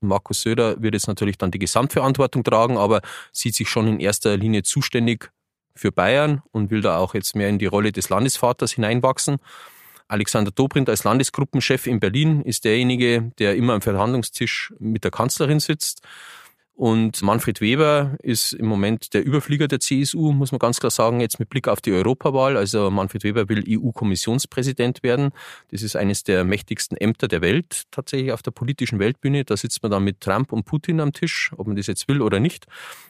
Markus 0.00 0.42
Söder 0.42 0.80
wird 0.82 0.94
jetzt 0.94 1.08
natürlich 1.08 1.38
dann 1.38 1.50
die 1.50 1.58
Gesamtverantwortung 1.58 2.44
tragen, 2.44 2.78
aber 2.78 3.00
sieht 3.32 3.54
sich 3.54 3.68
schon 3.68 3.86
in 3.86 4.00
erster 4.00 4.36
Linie 4.36 4.62
zuständig 4.62 5.30
für 5.74 5.92
Bayern 5.92 6.42
und 6.52 6.70
will 6.70 6.80
da 6.80 6.98
auch 6.98 7.14
jetzt 7.14 7.34
mehr 7.36 7.48
in 7.48 7.58
die 7.58 7.66
Rolle 7.66 7.92
des 7.92 8.08
Landesvaters 8.08 8.72
hineinwachsen. 8.72 9.38
Alexander 10.08 10.50
Dobrindt 10.50 10.88
als 10.88 11.04
Landesgruppenchef 11.04 11.86
in 11.86 12.00
Berlin 12.00 12.42
ist 12.42 12.64
derjenige, 12.64 13.32
der 13.38 13.54
immer 13.56 13.74
am 13.74 13.80
Verhandlungstisch 13.80 14.72
mit 14.78 15.04
der 15.04 15.10
Kanzlerin 15.10 15.60
sitzt. 15.60 16.02
Und 16.80 17.20
Manfred 17.20 17.60
Weber 17.60 18.16
ist 18.22 18.54
im 18.54 18.64
Moment 18.64 19.12
der 19.12 19.22
Überflieger 19.22 19.68
der 19.68 19.80
CSU, 19.80 20.32
muss 20.32 20.50
man 20.50 20.58
ganz 20.58 20.80
klar 20.80 20.90
sagen, 20.90 21.20
jetzt 21.20 21.38
mit 21.38 21.50
Blick 21.50 21.68
auf 21.68 21.82
die 21.82 21.92
Europawahl. 21.92 22.56
Also 22.56 22.90
Manfred 22.90 23.22
Weber 23.22 23.50
will 23.50 23.62
EU-Kommissionspräsident 23.68 25.02
werden. 25.02 25.32
Das 25.70 25.82
ist 25.82 25.94
eines 25.94 26.24
der 26.24 26.42
mächtigsten 26.42 26.96
Ämter 26.96 27.28
der 27.28 27.42
Welt, 27.42 27.82
tatsächlich 27.90 28.32
auf 28.32 28.40
der 28.40 28.52
politischen 28.52 28.98
Weltbühne. 28.98 29.44
Da 29.44 29.58
sitzt 29.58 29.82
man 29.82 29.92
dann 29.92 30.04
mit 30.04 30.22
Trump 30.22 30.54
und 30.54 30.64
Putin 30.64 31.00
am 31.00 31.12
Tisch, 31.12 31.52
ob 31.58 31.66
man 31.66 31.76
das 31.76 31.86
jetzt 31.86 32.08
will 32.08 32.22
oder 32.22 32.40
nicht. 32.40 32.66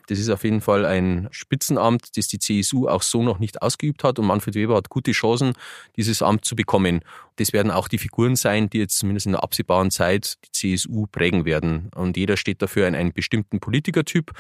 Das 0.08 0.18
ist 0.18 0.30
auf 0.30 0.42
jeden 0.42 0.62
Fall 0.62 0.84
ein 0.84 1.28
Spitzenamt, 1.30 2.16
das 2.16 2.26
die 2.26 2.40
CSU 2.40 2.88
auch 2.88 3.02
so 3.02 3.22
noch 3.22 3.38
nicht 3.38 3.62
ausgeübt 3.62 4.02
hat. 4.02 4.18
Und 4.18 4.26
Manfred 4.26 4.56
Weber 4.56 4.74
hat 4.74 4.88
gute 4.88 5.12
Chancen, 5.12 5.52
dieses 5.94 6.22
Amt 6.22 6.44
zu 6.44 6.56
bekommen. 6.56 7.02
Das 7.36 7.52
werden 7.52 7.70
auch 7.70 7.86
die 7.86 7.98
Figuren 7.98 8.34
sein, 8.34 8.68
die 8.68 8.78
jetzt 8.78 8.98
zumindest 8.98 9.26
in 9.26 9.32
der 9.32 9.44
absehbaren 9.44 9.92
Zeit 9.92 10.38
die 10.44 10.76
CSU 10.76 11.06
prägen 11.06 11.44
werden. 11.44 11.92
Und 11.94 12.16
jeder 12.16 12.36
steht 12.36 12.60
dafür 12.60 12.88
in 12.88 12.96
einem 12.96 13.12
bestimmten 13.12 13.59
Politikertyp. 13.60 14.32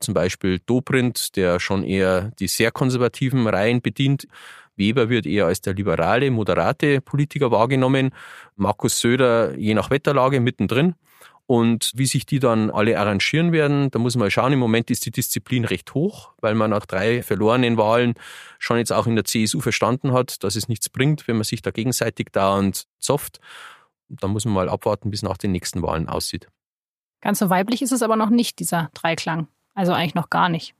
Zum 0.00 0.14
Beispiel 0.14 0.58
Dobrindt, 0.66 1.36
der 1.36 1.60
schon 1.60 1.84
eher 1.84 2.32
die 2.38 2.48
sehr 2.48 2.72
konservativen 2.72 3.46
Reihen 3.46 3.80
bedient. 3.80 4.26
Weber 4.76 5.08
wird 5.08 5.26
eher 5.26 5.46
als 5.46 5.60
der 5.60 5.74
liberale, 5.74 6.30
moderate 6.30 7.00
Politiker 7.00 7.50
wahrgenommen. 7.50 8.10
Markus 8.56 9.00
Söder 9.00 9.56
je 9.56 9.74
nach 9.74 9.90
Wetterlage 9.90 10.40
mittendrin. 10.40 10.94
Und 11.46 11.92
wie 11.94 12.06
sich 12.06 12.24
die 12.24 12.38
dann 12.38 12.70
alle 12.70 12.98
arrangieren 12.98 13.52
werden, 13.52 13.90
da 13.90 13.98
muss 13.98 14.16
man 14.16 14.30
schauen. 14.30 14.52
Im 14.52 14.58
Moment 14.58 14.90
ist 14.90 15.04
die 15.04 15.10
Disziplin 15.10 15.64
recht 15.64 15.92
hoch, 15.92 16.32
weil 16.40 16.54
man 16.54 16.70
nach 16.70 16.86
drei 16.86 17.22
verlorenen 17.22 17.76
Wahlen 17.76 18.14
schon 18.58 18.78
jetzt 18.78 18.92
auch 18.92 19.06
in 19.06 19.16
der 19.16 19.24
CSU 19.24 19.60
verstanden 19.60 20.12
hat, 20.12 20.42
dass 20.44 20.56
es 20.56 20.68
nichts 20.68 20.88
bringt, 20.88 21.28
wenn 21.28 21.36
man 21.36 21.44
sich 21.44 21.60
da 21.60 21.70
gegenseitig 21.70 22.28
dauernd 22.32 22.86
zofft. 22.98 23.40
Da 24.08 24.28
muss 24.28 24.44
man 24.44 24.54
mal 24.54 24.68
abwarten, 24.68 25.10
bis 25.10 25.22
nach 25.22 25.36
den 25.36 25.52
nächsten 25.52 25.82
Wahlen 25.82 26.08
aussieht. 26.08 26.48
Ganz 27.22 27.38
so 27.38 27.48
weiblich 27.48 27.80
ist 27.80 27.92
es 27.92 28.02
aber 28.02 28.16
noch 28.16 28.30
nicht, 28.30 28.58
dieser 28.58 28.90
Dreiklang. 28.94 29.48
Also 29.74 29.92
eigentlich 29.92 30.14
noch 30.14 30.28
gar 30.28 30.50
nicht. 30.50 30.74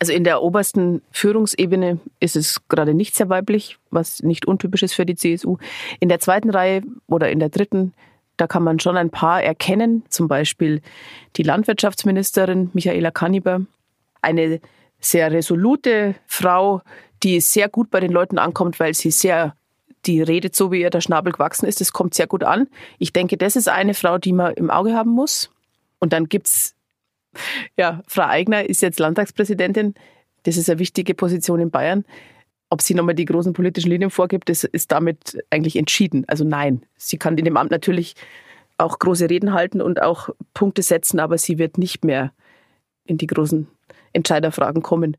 Also 0.00 0.12
in 0.12 0.24
der 0.24 0.42
obersten 0.42 1.02
Führungsebene 1.12 2.00
ist 2.18 2.34
es 2.34 2.66
gerade 2.68 2.94
nicht 2.94 3.14
sehr 3.14 3.28
weiblich, 3.28 3.78
was 3.90 4.22
nicht 4.22 4.46
untypisch 4.46 4.82
ist 4.82 4.94
für 4.94 5.06
die 5.06 5.14
CSU. 5.14 5.58
In 6.00 6.08
der 6.08 6.18
zweiten 6.18 6.50
Reihe 6.50 6.82
oder 7.06 7.30
in 7.30 7.38
der 7.38 7.50
dritten 7.50 7.92
da 8.40 8.46
kann 8.46 8.62
man 8.62 8.80
schon 8.80 8.96
ein 8.96 9.10
paar 9.10 9.42
erkennen, 9.42 10.02
zum 10.08 10.26
Beispiel 10.26 10.80
die 11.36 11.42
Landwirtschaftsministerin 11.42 12.70
Michaela 12.72 13.10
Kanniber, 13.10 13.60
eine 14.22 14.60
sehr 14.98 15.30
resolute 15.30 16.14
Frau, 16.26 16.80
die 17.22 17.40
sehr 17.40 17.68
gut 17.68 17.90
bei 17.90 18.00
den 18.00 18.10
Leuten 18.10 18.38
ankommt, 18.38 18.80
weil 18.80 18.94
sie 18.94 19.10
sehr, 19.10 19.54
die 20.06 20.22
redet 20.22 20.56
so, 20.56 20.72
wie 20.72 20.80
ihr 20.80 20.90
der 20.90 21.00
Schnabel 21.00 21.32
gewachsen 21.32 21.66
ist, 21.66 21.80
das 21.80 21.92
kommt 21.92 22.14
sehr 22.14 22.26
gut 22.26 22.44
an. 22.44 22.68
Ich 22.98 23.12
denke, 23.12 23.36
das 23.36 23.56
ist 23.56 23.68
eine 23.68 23.94
Frau, 23.94 24.18
die 24.18 24.32
man 24.32 24.54
im 24.54 24.70
Auge 24.70 24.94
haben 24.94 25.10
muss. 25.10 25.50
Und 25.98 26.12
dann 26.12 26.28
gibt's 26.28 26.74
ja, 27.76 28.02
Frau 28.08 28.24
Eigner 28.24 28.68
ist 28.68 28.82
jetzt 28.82 28.98
Landtagspräsidentin. 28.98 29.94
Das 30.42 30.56
ist 30.56 30.68
eine 30.68 30.78
wichtige 30.78 31.14
Position 31.14 31.60
in 31.60 31.70
Bayern 31.70 32.04
ob 32.70 32.80
sie 32.80 32.94
nochmal 32.94 33.16
die 33.16 33.24
großen 33.24 33.52
politischen 33.52 33.90
Linien 33.90 34.10
vorgibt, 34.10 34.48
das 34.48 34.64
ist 34.64 34.92
damit 34.92 35.44
eigentlich 35.50 35.76
entschieden. 35.76 36.24
Also 36.28 36.44
nein, 36.44 36.86
sie 36.96 37.18
kann 37.18 37.36
in 37.36 37.44
dem 37.44 37.56
Amt 37.56 37.72
natürlich 37.72 38.14
auch 38.78 38.98
große 38.98 39.28
Reden 39.28 39.52
halten 39.52 39.82
und 39.82 40.00
auch 40.00 40.30
Punkte 40.54 40.82
setzen, 40.82 41.18
aber 41.18 41.36
sie 41.36 41.58
wird 41.58 41.76
nicht 41.76 42.04
mehr 42.04 42.32
in 43.04 43.18
die 43.18 43.26
großen 43.26 43.66
Entscheiderfragen 44.12 44.82
kommen. 44.82 45.16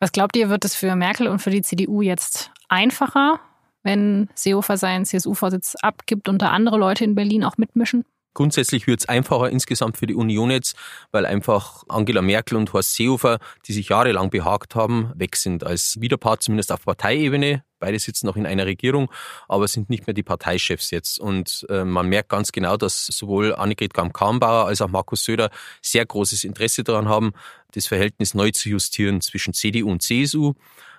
Was 0.00 0.12
glaubt 0.12 0.36
ihr, 0.36 0.50
wird 0.50 0.64
es 0.64 0.74
für 0.74 0.94
Merkel 0.96 1.28
und 1.28 1.38
für 1.38 1.50
die 1.50 1.62
CDU 1.62 2.02
jetzt 2.02 2.50
einfacher, 2.68 3.40
wenn 3.88 4.28
Seehofer 4.34 4.76
seinen 4.76 5.06
CSU-Vorsitz 5.06 5.74
abgibt 5.80 6.28
und 6.28 6.42
da 6.42 6.50
andere 6.50 6.76
Leute 6.76 7.04
in 7.04 7.14
Berlin 7.14 7.42
auch 7.42 7.56
mitmischen? 7.56 8.04
Grundsätzlich 8.34 8.86
wird 8.86 9.00
es 9.00 9.08
einfacher 9.08 9.48
insgesamt 9.48 9.96
für 9.96 10.06
die 10.06 10.14
Union 10.14 10.50
jetzt, 10.50 10.76
weil 11.10 11.24
einfach 11.24 11.82
Angela 11.88 12.20
Merkel 12.20 12.56
und 12.56 12.72
Horst 12.72 12.94
Seehofer, 12.94 13.38
die 13.66 13.72
sich 13.72 13.88
jahrelang 13.88 14.28
behagt 14.28 14.74
haben, 14.74 15.10
weg 15.16 15.36
sind 15.36 15.64
als 15.64 16.00
Widerpart, 16.00 16.42
zumindest 16.42 16.70
auf 16.70 16.84
Parteiebene. 16.84 17.64
Beide 17.80 17.98
sitzen 17.98 18.26
noch 18.26 18.36
in 18.36 18.44
einer 18.44 18.66
Regierung, 18.66 19.10
aber 19.48 19.66
sind 19.66 19.88
nicht 19.88 20.06
mehr 20.06 20.14
die 20.14 20.22
Parteichefs 20.22 20.90
jetzt. 20.90 21.18
Und 21.18 21.66
äh, 21.70 21.84
man 21.84 22.08
merkt 22.08 22.28
ganz 22.28 22.52
genau, 22.52 22.76
dass 22.76 23.06
sowohl 23.06 23.54
Annegret 23.54 23.94
Kramp-Karrenbauer 23.94 24.66
als 24.66 24.82
auch 24.82 24.88
Markus 24.88 25.24
Söder 25.24 25.50
sehr 25.80 26.04
großes 26.04 26.44
Interesse 26.44 26.84
daran 26.84 27.08
haben, 27.08 27.32
das 27.72 27.86
Verhältnis 27.86 28.34
neu 28.34 28.50
zu 28.50 28.68
justieren 28.68 29.20
zwischen 29.22 29.54
CDU 29.54 29.90
und 29.90 30.02
CSU. 30.02 30.54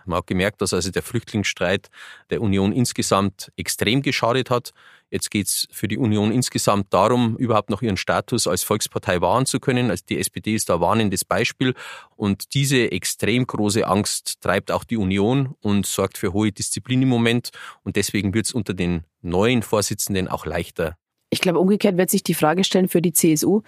Man 0.10 0.18
hat 0.18 0.28
gemerkt, 0.28 0.62
dass 0.62 0.74
also 0.74 0.92
der 0.92 1.04
Flüchtlingsstreit 1.04 1.90
der 2.30 2.42
Union 2.42 2.74
insgesamt 2.74 3.52
extrem 3.56 4.02
geschadet 4.02 4.50
hat. 4.50 4.72
Jetzt 5.12 5.32
geht 5.32 5.48
es 5.48 5.68
für 5.72 5.88
die 5.88 5.98
Union 5.98 6.32
insgesamt 6.32 6.94
darum, 6.94 7.36
überhaupt 7.38 7.70
noch 7.70 7.82
ihren 7.82 7.98
Status 7.98 8.46
als 8.48 8.64
Volkspartei 8.64 9.22
wahren 9.22 9.46
zu 9.46 9.60
können. 9.60 9.90
Also 9.90 10.04
die 10.08 10.20
SPD 10.20 10.54
ist 10.54 10.70
da 10.70 10.82
warnendes 10.82 11.26
Beispiel. 11.26 11.74
Und 12.16 12.54
diese 12.54 12.92
extrem 12.92 13.48
große 13.48 13.88
Angst 13.88 14.42
treibt 14.42 14.72
auch 14.72 14.84
die 14.84 14.98
Union 14.98 15.56
und 15.62 15.86
sorgt 15.86 16.18
für 16.18 16.34
hohe 16.34 16.52
Disziplin 16.52 17.02
im 17.02 17.10
Moment. 17.10 17.50
Und 17.84 17.96
deswegen 17.96 18.34
wird 18.34 18.46
es 18.46 18.52
unter 18.52 18.74
den 18.74 19.04
neuen 19.22 19.64
Vorsitzenden 19.64 20.28
auch 20.28 20.46
leichter. 20.46 20.96
Ich 21.32 21.42
glaube, 21.42 21.60
umgekehrt 21.60 21.98
wird 21.98 22.10
sich 22.10 22.24
die 22.24 22.34
Frage 22.34 22.64
stellen 22.64 22.90
für 22.90 23.04
die 23.04 23.14
CSU, 23.14 23.62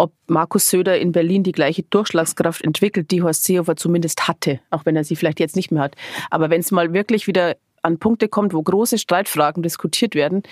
ob 0.00 0.12
Markus 0.26 0.70
Söder 0.70 0.98
in 0.98 1.12
Berlin 1.12 1.42
die 1.42 1.52
gleiche 1.52 1.82
Durchschlagskraft 1.82 2.62
entwickelt, 2.62 3.10
die 3.10 3.22
Horst 3.22 3.44
Seehofer 3.44 3.76
zumindest 3.76 4.26
hatte, 4.26 4.60
auch 4.70 4.86
wenn 4.86 4.96
er 4.96 5.04
sie 5.04 5.14
vielleicht 5.14 5.40
jetzt 5.40 5.56
nicht 5.56 5.70
mehr 5.70 5.82
hat. 5.82 5.94
Aber 6.30 6.48
wenn 6.48 6.60
es 6.60 6.70
mal 6.70 6.92
wirklich 6.94 7.26
wieder 7.26 7.56
an 7.82 7.98
Punkte 7.98 8.28
kommt, 8.28 8.54
wo 8.54 8.62
große 8.62 8.98
Streitfragen 8.98 9.62
diskutiert 9.62 10.14
werden, 10.14 10.42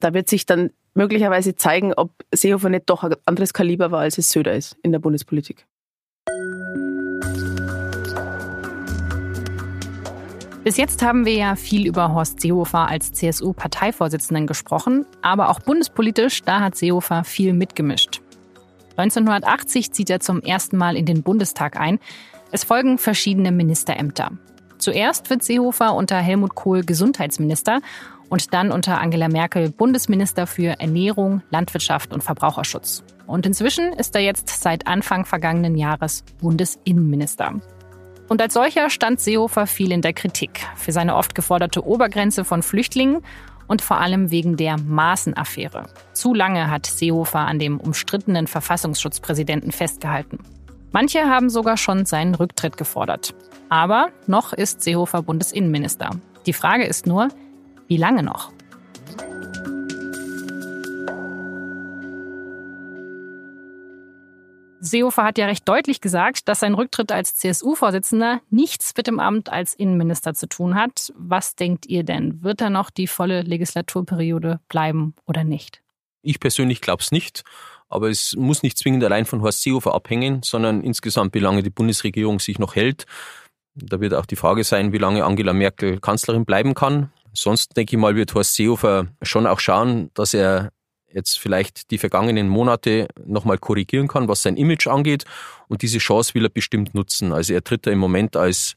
da 0.00 0.14
wird 0.14 0.28
sich 0.28 0.46
dann 0.46 0.70
möglicherweise 0.94 1.56
zeigen, 1.56 1.92
ob 1.94 2.10
Seehofer 2.32 2.68
nicht 2.68 2.88
doch 2.88 3.02
ein 3.02 3.14
anderes 3.24 3.52
Kaliber 3.52 3.90
war, 3.90 4.00
als 4.00 4.16
es 4.18 4.30
Söder 4.30 4.54
ist 4.54 4.76
in 4.82 4.92
der 4.92 5.00
Bundespolitik. 5.00 5.66
Bis 10.64 10.76
jetzt 10.76 11.02
haben 11.02 11.24
wir 11.24 11.32
ja 11.32 11.56
viel 11.56 11.86
über 11.86 12.12
Horst 12.12 12.40
Seehofer 12.40 12.88
als 12.88 13.12
CSU-Parteivorsitzenden 13.12 14.46
gesprochen, 14.46 15.06
aber 15.22 15.48
auch 15.48 15.60
bundespolitisch, 15.60 16.42
da 16.42 16.60
hat 16.60 16.76
Seehofer 16.76 17.24
viel 17.24 17.54
mitgemischt. 17.54 18.20
1980 18.98 19.92
zieht 19.92 20.10
er 20.10 20.18
zum 20.18 20.42
ersten 20.42 20.76
Mal 20.76 20.96
in 20.96 21.06
den 21.06 21.22
Bundestag 21.22 21.78
ein. 21.78 22.00
Es 22.50 22.64
folgen 22.64 22.98
verschiedene 22.98 23.52
Ministerämter. 23.52 24.32
Zuerst 24.78 25.30
wird 25.30 25.44
Seehofer 25.44 25.94
unter 25.94 26.16
Helmut 26.18 26.54
Kohl 26.54 26.82
Gesundheitsminister 26.82 27.80
und 28.28 28.52
dann 28.52 28.72
unter 28.72 29.00
Angela 29.00 29.28
Merkel 29.28 29.70
Bundesminister 29.70 30.46
für 30.46 30.80
Ernährung, 30.80 31.42
Landwirtschaft 31.50 32.12
und 32.12 32.22
Verbraucherschutz. 32.22 33.04
Und 33.26 33.46
inzwischen 33.46 33.92
ist 33.92 34.14
er 34.16 34.22
jetzt 34.22 34.48
seit 34.48 34.86
Anfang 34.86 35.24
vergangenen 35.24 35.76
Jahres 35.76 36.24
Bundesinnenminister. 36.40 37.60
Und 38.28 38.42
als 38.42 38.54
solcher 38.54 38.90
stand 38.90 39.20
Seehofer 39.20 39.66
viel 39.66 39.92
in 39.92 40.02
der 40.02 40.12
Kritik 40.12 40.66
für 40.76 40.92
seine 40.92 41.16
oft 41.16 41.34
geforderte 41.34 41.86
Obergrenze 41.86 42.44
von 42.44 42.62
Flüchtlingen 42.62 43.22
und 43.68 43.82
vor 43.82 44.00
allem 44.00 44.32
wegen 44.32 44.56
der 44.56 44.76
Maßenaffäre. 44.78 45.84
Zu 46.14 46.34
lange 46.34 46.70
hat 46.70 46.86
Seehofer 46.86 47.40
an 47.40 47.60
dem 47.60 47.78
umstrittenen 47.78 48.48
Verfassungsschutzpräsidenten 48.48 49.70
festgehalten. 49.70 50.40
Manche 50.90 51.28
haben 51.28 51.50
sogar 51.50 51.76
schon 51.76 52.06
seinen 52.06 52.34
Rücktritt 52.34 52.76
gefordert. 52.76 53.34
Aber 53.68 54.08
noch 54.26 54.52
ist 54.52 54.82
Seehofer 54.82 55.22
Bundesinnenminister. 55.22 56.10
Die 56.46 56.54
Frage 56.54 56.84
ist 56.84 57.06
nur, 57.06 57.28
wie 57.86 57.98
lange 57.98 58.22
noch? 58.22 58.50
Seehofer 64.88 65.24
hat 65.24 65.38
ja 65.38 65.46
recht 65.46 65.68
deutlich 65.68 66.00
gesagt, 66.00 66.48
dass 66.48 66.60
sein 66.60 66.74
Rücktritt 66.74 67.12
als 67.12 67.34
CSU-Vorsitzender 67.36 68.40
nichts 68.50 68.92
mit 68.96 69.06
dem 69.06 69.20
Amt 69.20 69.50
als 69.50 69.74
Innenminister 69.74 70.34
zu 70.34 70.48
tun 70.48 70.74
hat. 70.74 71.12
Was 71.16 71.54
denkt 71.54 71.86
ihr 71.86 72.02
denn? 72.02 72.42
Wird 72.42 72.60
er 72.60 72.70
noch 72.70 72.90
die 72.90 73.06
volle 73.06 73.42
Legislaturperiode 73.42 74.60
bleiben 74.68 75.14
oder 75.26 75.44
nicht? 75.44 75.82
Ich 76.22 76.40
persönlich 76.40 76.80
glaube 76.80 77.02
es 77.02 77.12
nicht. 77.12 77.44
Aber 77.88 78.10
es 78.10 78.34
muss 78.36 78.62
nicht 78.62 78.76
zwingend 78.76 79.02
allein 79.04 79.24
von 79.24 79.40
Horst 79.40 79.62
Seehofer 79.62 79.94
abhängen, 79.94 80.42
sondern 80.44 80.82
insgesamt, 80.82 81.34
wie 81.34 81.38
lange 81.38 81.62
die 81.62 81.70
Bundesregierung 81.70 82.38
sich 82.38 82.58
noch 82.58 82.74
hält. 82.74 83.06
Da 83.74 84.00
wird 84.00 84.12
auch 84.12 84.26
die 84.26 84.36
Frage 84.36 84.64
sein, 84.64 84.92
wie 84.92 84.98
lange 84.98 85.24
Angela 85.24 85.52
Merkel 85.52 86.00
Kanzlerin 86.00 86.44
bleiben 86.44 86.74
kann. 86.74 87.12
Sonst 87.32 87.76
denke 87.76 87.96
ich 87.96 88.00
mal, 88.00 88.16
wird 88.16 88.34
Horst 88.34 88.54
Seehofer 88.54 89.06
schon 89.22 89.46
auch 89.46 89.60
schauen, 89.60 90.10
dass 90.14 90.34
er 90.34 90.70
jetzt 91.12 91.38
vielleicht 91.38 91.90
die 91.90 91.98
vergangenen 91.98 92.48
Monate 92.48 93.08
nochmal 93.24 93.58
korrigieren 93.58 94.08
kann, 94.08 94.28
was 94.28 94.42
sein 94.42 94.56
Image 94.56 94.86
angeht. 94.86 95.24
Und 95.68 95.82
diese 95.82 95.98
Chance 95.98 96.34
will 96.34 96.44
er 96.44 96.50
bestimmt 96.50 96.94
nutzen. 96.94 97.32
Also 97.32 97.54
er 97.54 97.64
tritt 97.64 97.86
da 97.86 97.90
im 97.90 97.98
Moment 97.98 98.36
als, 98.36 98.76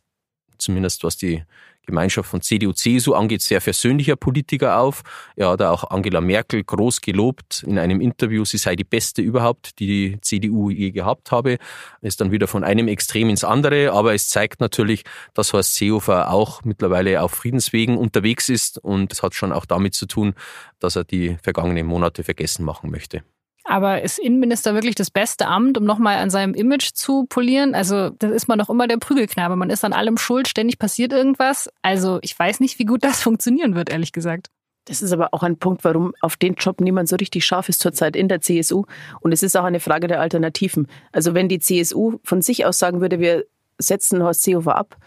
zumindest 0.58 1.04
was 1.04 1.18
die 1.18 1.44
Gemeinschaft 1.86 2.30
von 2.30 2.42
CDU, 2.42 2.74
CSU 2.74 3.14
angeht, 3.14 3.42
sehr 3.42 3.62
versöhnlicher 3.62 4.16
Politiker 4.16 4.80
auf. 4.80 5.04
Er 5.36 5.50
hat 5.50 5.62
auch 5.62 5.90
Angela 5.90 6.22
Merkel 6.22 6.64
groß 6.64 7.02
gelobt 7.02 7.64
in 7.64 7.80
einem 7.80 8.02
Interview, 8.02 8.46
sie 8.46 8.58
sei 8.58 8.76
die 8.76 8.84
beste 8.84 9.22
überhaupt, 9.22 9.80
die 9.80 9.88
die 9.88 10.22
CDU 10.22 10.70
je 10.70 10.92
gehabt 10.92 11.32
habe. 11.32 11.58
Ist 12.02 12.22
dann 12.22 12.32
wieder 12.32 12.48
von 12.48 12.64
einem 12.64 12.88
Extrem 12.88 13.30
ins 13.30 13.44
andere, 13.44 13.92
aber 13.92 14.14
es 14.14 14.30
zeigt 14.30 14.60
natürlich, 14.60 15.04
dass 15.34 15.54
Horst 15.54 15.76
Seehofer 15.76 16.32
auch 16.32 16.64
mittlerweile 16.64 17.22
auf 17.22 17.32
Friedenswegen 17.32 17.98
unterwegs 17.98 18.50
ist 18.50 18.78
und 18.78 19.12
es 19.12 19.24
hat 19.24 19.34
schon 19.34 19.52
auch 19.52 19.66
damit 19.66 19.94
zu 19.94 20.06
tun, 20.06 20.34
dass 20.80 20.96
er 20.96 21.04
die 21.04 21.38
vergangenen 21.44 21.86
Monate 21.86 22.24
vergessen 22.24 22.64
machen 22.64 22.92
möchte. 22.92 23.24
Aber 23.72 24.02
ist 24.02 24.20
Innenminister 24.20 24.74
wirklich 24.74 24.96
das 24.96 25.10
beste 25.10 25.48
Amt, 25.48 25.78
um 25.78 25.86
nochmal 25.86 26.18
an 26.18 26.30
seinem 26.30 26.54
Image 26.56 26.92
zu 26.94 27.24
polieren? 27.24 27.74
Also, 27.74 28.10
das 28.10 28.30
ist 28.32 28.50
man 28.50 28.60
doch 28.60 28.70
immer 28.70 28.86
der 28.86 28.98
Prügelknabe. 28.98 29.56
Man 29.56 29.70
ist 29.70 29.86
an 29.86 29.94
allem 29.94 30.18
schuld, 30.18 30.50
ständig 30.50 30.78
passiert 30.78 31.14
irgendwas. 31.14 31.70
Also, 31.82 32.20
ich 32.22 32.38
weiß 32.38 32.60
nicht, 32.60 32.80
wie 32.80 32.84
gut 32.84 33.02
das 33.06 33.22
funktionieren 33.24 33.74
wird, 33.74 33.90
ehrlich 33.90 34.12
gesagt. 34.12 34.50
Das 34.84 35.02
ist 35.02 35.14
aber 35.14 35.34
auch 35.34 35.42
ein 35.42 35.56
Punkt, 35.56 35.86
warum 35.86 36.14
auf 36.20 36.36
den 36.36 36.56
Job 36.56 36.82
niemand 36.82 37.08
so 37.08 37.16
richtig 37.16 37.46
scharf 37.46 37.70
ist 37.70 37.80
zurzeit 37.80 38.18
in 38.18 38.28
der 38.28 38.42
CSU. 38.42 38.84
Und 39.22 39.32
es 39.32 39.42
ist 39.42 39.56
auch 39.56 39.64
eine 39.64 39.80
Frage 39.80 40.08
der 40.08 40.20
Alternativen. 40.20 40.88
Also, 41.14 41.34
wenn 41.34 41.48
die 41.48 41.60
CSU 41.60 42.20
von 42.26 42.42
sich 42.42 42.66
aus 42.66 42.78
sagen 42.78 43.00
würde, 43.00 43.22
wir 43.22 43.46
setzen 43.78 44.22
Horst 44.22 44.44
Seehofer 44.44 44.76
ab, 44.76 44.98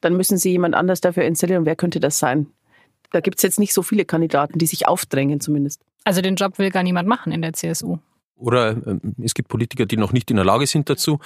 dann 0.00 0.16
müssen 0.16 0.38
sie 0.38 0.52
jemand 0.52 0.74
anders 0.74 1.02
dafür 1.02 1.24
installieren. 1.24 1.66
Wer 1.66 1.76
könnte 1.76 2.00
das 2.00 2.18
sein? 2.18 2.46
Da 3.12 3.20
gibt 3.20 3.36
es 3.36 3.42
jetzt 3.42 3.58
nicht 3.58 3.74
so 3.74 3.82
viele 3.82 4.06
Kandidaten, 4.06 4.58
die 4.58 4.66
sich 4.66 4.88
aufdrängen 4.88 5.40
zumindest. 5.40 5.82
Also 6.04 6.22
den 6.22 6.36
Job 6.36 6.58
will 6.58 6.70
gar 6.70 6.82
niemand 6.82 7.06
machen 7.06 7.30
in 7.30 7.42
der 7.42 7.52
CSU. 7.52 7.98
Oder 8.36 8.70
äh, 8.70 8.98
es 9.22 9.34
gibt 9.34 9.48
Politiker, 9.48 9.86
die 9.86 9.96
noch 9.96 10.12
nicht 10.12 10.30
in 10.30 10.36
der 10.36 10.44
Lage 10.44 10.66
sind 10.66 10.90
dazu. 10.90 11.20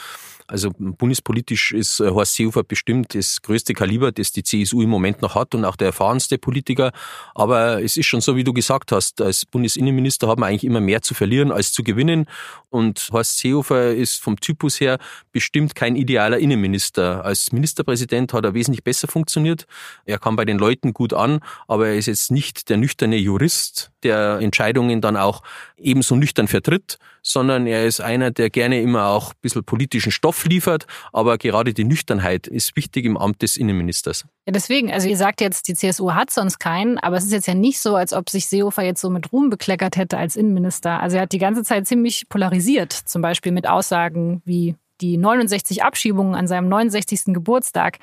Also 0.51 0.71
bundespolitisch 0.79 1.73
ist 1.73 2.01
äh, 2.01 2.09
Horst 2.09 2.35
Seehofer 2.35 2.65
bestimmt 2.65 3.15
das 3.15 3.43
größte 3.43 3.75
Kaliber, 3.75 4.13
das 4.13 4.33
die 4.33 4.43
CSU 4.43 4.81
im 4.81 4.89
Moment 4.89 5.21
noch 5.21 5.35
hat 5.35 5.55
und 5.55 5.67
auch 5.67 5.77
der 5.77 5.89
erfahrenste 5.89 6.39
Politiker. 6.39 6.93
Aber 7.35 7.83
es 7.83 7.99
ist 7.99 8.07
schon 8.07 8.23
so, 8.23 8.35
wie 8.35 8.45
du 8.45 8.55
gesagt 8.55 8.91
hast, 8.91 9.21
als 9.21 9.45
Bundesinnenminister 9.45 10.27
haben 10.27 10.41
wir 10.41 10.47
eigentlich 10.47 10.65
immer 10.65 10.81
mehr 10.81 11.03
zu 11.03 11.13
verlieren 11.13 11.53
als 11.53 11.73
zu 11.73 11.83
gewinnen. 11.83 12.25
Und 12.71 13.11
Horst 13.13 13.39
Seehofer 13.39 13.95
ist 13.95 14.23
vom 14.23 14.41
Typus 14.41 14.81
her 14.81 14.99
bestimmt 15.33 15.75
kein 15.75 15.97
idealer 15.97 16.39
Innenminister. 16.39 17.27
Als 17.27 17.53
Ministerpräsident 17.53 18.33
hat 18.33 18.47
er 18.47 18.55
wesentlich 18.55 18.83
besser 18.83 19.07
funktioniert. 19.07 19.67
Er 20.07 20.19
kam 20.19 20.37
bei 20.37 20.47
den 20.47 20.59
Leuten 20.59 20.95
gut 20.95 21.13
an, 21.13 21.41
aber 21.67 21.89
er 21.89 21.97
ist 21.97 22.07
jetzt 22.07 22.31
nicht 22.31 22.71
der 22.71 22.79
nüchterne 22.79 23.17
Jurist, 23.17 23.91
der 24.03 24.39
Entscheidungen 24.41 25.03
dann 25.03 25.19
auch 25.19 25.43
ebenso 25.77 26.17
nüchtern 26.17 26.49
vertritt, 26.49 26.99
sondern 27.23 27.67
er 27.67 27.87
ist 27.87 28.01
einer, 28.01 28.31
der 28.31 28.51
gerne 28.51 28.81
immer 28.81 29.07
auch 29.07 29.33
ein 29.33 29.39
bisschen 29.41 29.65
politischen 29.65 30.13
Stoff 30.13 30.45
liefert, 30.45 30.87
aber 31.13 31.39
gerade 31.39 31.75
die 31.75 31.85
Nüchternheit 31.85 32.47
ist 32.47 32.77
wichtig 32.77 33.05
im 33.05 33.17
Amt 33.17 33.43
des 33.43 33.57
Innenministers. 33.57 34.25
Ja, 34.47 34.53
deswegen, 34.53 34.91
also 34.91 35.09
ihr 35.09 35.17
sagt 35.17 35.41
jetzt, 35.41 35.69
die 35.69 35.75
CSU 35.75 36.13
hat 36.13 36.31
sonst 36.31 36.59
keinen, 36.59 36.99
aber 36.99 37.17
es 37.17 37.25
ist 37.25 37.33
jetzt 37.33 37.49
ja 37.49 37.55
nicht 37.55 37.81
so, 37.81 37.97
als 37.97 38.13
ob 38.13 38.31
sich 38.31 38.49
Seehofer 38.49 38.83
jetzt 38.83 39.01
so 39.01 39.11
mit 39.11 39.33
Ruhm 39.33 39.51
bekleckert 39.51 39.97
hätte 39.97 40.19
als 40.19 40.37
Innenminister. 40.37 41.01
Also 41.01 41.17
er 41.17 41.23
hat 41.23 41.33
die 41.33 41.39
ganze 41.39 41.63
Zeit 41.65 41.87
ziemlich 41.87 42.29
polarisiert, 42.29 42.93
zum 42.93 43.23
Beispiel 43.23 43.53
mit 43.53 43.69
Aussagen 43.69 44.43
wie 44.45 44.77
die 45.01 45.17
69 45.17 45.83
Abschiebungen 45.83 46.35
an 46.35 46.47
seinem 46.47 46.69
69. 46.69 47.35
Geburtstag. 47.35 47.99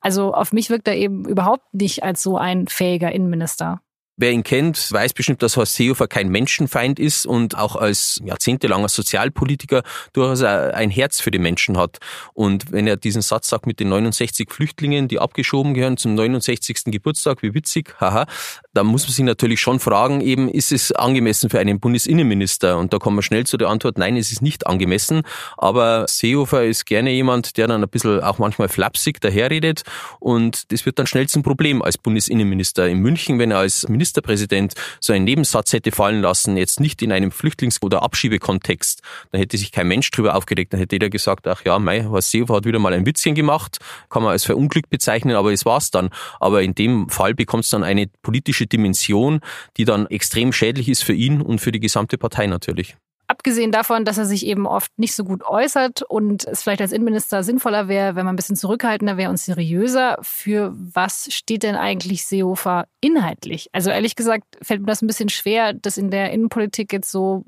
Also 0.00 0.34
auf 0.34 0.52
mich 0.52 0.70
wirkt 0.70 0.88
er 0.88 0.96
eben 0.96 1.24
überhaupt 1.26 1.72
nicht 1.72 2.02
als 2.02 2.22
so 2.22 2.36
ein 2.36 2.66
fähiger 2.66 3.12
Innenminister. 3.12 3.80
Wer 4.18 4.30
ihn 4.30 4.42
kennt, 4.42 4.92
weiß 4.92 5.14
bestimmt, 5.14 5.42
dass 5.42 5.56
Horst 5.56 5.74
Seehofer 5.74 6.06
kein 6.06 6.28
Menschenfeind 6.28 6.98
ist 7.00 7.24
und 7.24 7.56
auch 7.56 7.76
als 7.76 8.20
jahrzehntelanger 8.22 8.88
Sozialpolitiker 8.88 9.82
durchaus 10.12 10.42
ein 10.42 10.90
Herz 10.90 11.20
für 11.20 11.30
die 11.30 11.38
Menschen 11.38 11.78
hat. 11.78 11.98
Und 12.34 12.70
wenn 12.72 12.86
er 12.86 12.96
diesen 12.96 13.22
Satz 13.22 13.48
sagt 13.48 13.66
mit 13.66 13.80
den 13.80 13.88
69 13.88 14.52
Flüchtlingen, 14.52 15.08
die 15.08 15.18
abgeschoben 15.18 15.72
gehören 15.72 15.96
zum 15.96 16.14
69. 16.14 16.84
Geburtstag, 16.86 17.42
wie 17.42 17.54
witzig, 17.54 17.94
haha, 18.00 18.26
da 18.74 18.84
muss 18.84 19.04
man 19.04 19.12
sich 19.12 19.24
natürlich 19.24 19.60
schon 19.60 19.80
fragen, 19.80 20.20
eben, 20.20 20.48
ist 20.48 20.72
es 20.72 20.92
angemessen 20.92 21.48
für 21.48 21.58
einen 21.58 21.80
Bundesinnenminister? 21.80 22.76
Und 22.78 22.92
da 22.92 22.98
kommen 22.98 23.16
wir 23.16 23.22
schnell 23.22 23.46
zu 23.46 23.56
der 23.56 23.70
Antwort, 23.70 23.96
nein, 23.96 24.16
es 24.18 24.30
ist 24.30 24.42
nicht 24.42 24.66
angemessen. 24.66 25.22
Aber 25.56 26.06
Seehofer 26.06 26.64
ist 26.64 26.84
gerne 26.84 27.12
jemand, 27.12 27.56
der 27.56 27.66
dann 27.66 27.82
ein 27.82 27.88
bisschen 27.88 28.20
auch 28.20 28.38
manchmal 28.38 28.68
flapsig 28.68 29.20
daherredet 29.22 29.82
und 30.20 30.70
das 30.70 30.84
wird 30.84 30.98
dann 30.98 31.06
schnell 31.06 31.28
zum 31.28 31.42
Problem 31.42 31.80
als 31.82 31.96
Bundesinnenminister. 31.96 32.88
In 32.88 32.98
München, 32.98 33.38
wenn 33.38 33.50
er 33.50 33.58
als 33.58 33.88
Minister 33.88 34.01
Ministerpräsident 34.02 34.74
so 35.00 35.12
einen 35.12 35.24
Nebensatz 35.24 35.72
hätte 35.72 35.92
fallen 35.92 36.22
lassen, 36.22 36.56
jetzt 36.56 36.80
nicht 36.80 37.02
in 37.02 37.12
einem 37.12 37.30
Flüchtlings- 37.30 37.80
oder 37.82 38.02
Abschiebekontext, 38.02 39.00
dann 39.30 39.40
hätte 39.40 39.56
sich 39.56 39.70
kein 39.70 39.86
Mensch 39.86 40.10
drüber 40.10 40.34
aufgeregt. 40.34 40.72
Dann 40.72 40.80
hätte 40.80 40.96
jeder 40.96 41.08
gesagt, 41.08 41.46
ach 41.46 41.64
ja, 41.64 41.78
mei, 41.78 42.04
Horst 42.04 42.30
Seehofer 42.30 42.56
hat 42.56 42.64
wieder 42.64 42.80
mal 42.80 42.92
ein 42.92 43.06
Witzchen 43.06 43.34
gemacht, 43.34 43.78
kann 44.10 44.22
man 44.22 44.32
als 44.32 44.44
Verunglück 44.44 44.90
bezeichnen, 44.90 45.36
aber 45.36 45.52
es 45.52 45.64
war's 45.64 45.90
dann. 45.90 46.10
Aber 46.40 46.62
in 46.62 46.74
dem 46.74 47.08
Fall 47.08 47.34
bekommt 47.34 47.64
es 47.64 47.70
dann 47.70 47.84
eine 47.84 48.08
politische 48.22 48.66
Dimension, 48.66 49.40
die 49.76 49.84
dann 49.84 50.06
extrem 50.06 50.52
schädlich 50.52 50.88
ist 50.88 51.04
für 51.04 51.14
ihn 51.14 51.40
und 51.40 51.60
für 51.60 51.70
die 51.70 51.80
gesamte 51.80 52.18
Partei 52.18 52.48
natürlich. 52.48 52.96
Abgesehen 53.32 53.72
davon, 53.72 54.04
dass 54.04 54.18
er 54.18 54.26
sich 54.26 54.44
eben 54.44 54.66
oft 54.66 54.92
nicht 54.98 55.14
so 55.14 55.24
gut 55.24 55.42
äußert 55.42 56.02
und 56.02 56.46
es 56.46 56.62
vielleicht 56.62 56.82
als 56.82 56.92
Innenminister 56.92 57.42
sinnvoller 57.42 57.88
wäre, 57.88 58.14
wenn 58.14 58.26
man 58.26 58.34
ein 58.34 58.36
bisschen 58.36 58.56
zurückhaltender 58.56 59.16
wäre 59.16 59.30
und 59.30 59.38
seriöser, 59.38 60.18
für 60.20 60.74
was 60.74 61.32
steht 61.32 61.62
denn 61.62 61.74
eigentlich 61.74 62.26
Seehofer 62.26 62.84
inhaltlich? 63.00 63.70
Also 63.72 63.88
ehrlich 63.88 64.16
gesagt 64.16 64.44
fällt 64.60 64.82
mir 64.82 64.88
das 64.88 65.00
ein 65.00 65.06
bisschen 65.06 65.30
schwer, 65.30 65.72
das 65.72 65.96
in 65.96 66.10
der 66.10 66.30
Innenpolitik 66.30 66.92
jetzt 66.92 67.10
so 67.10 67.46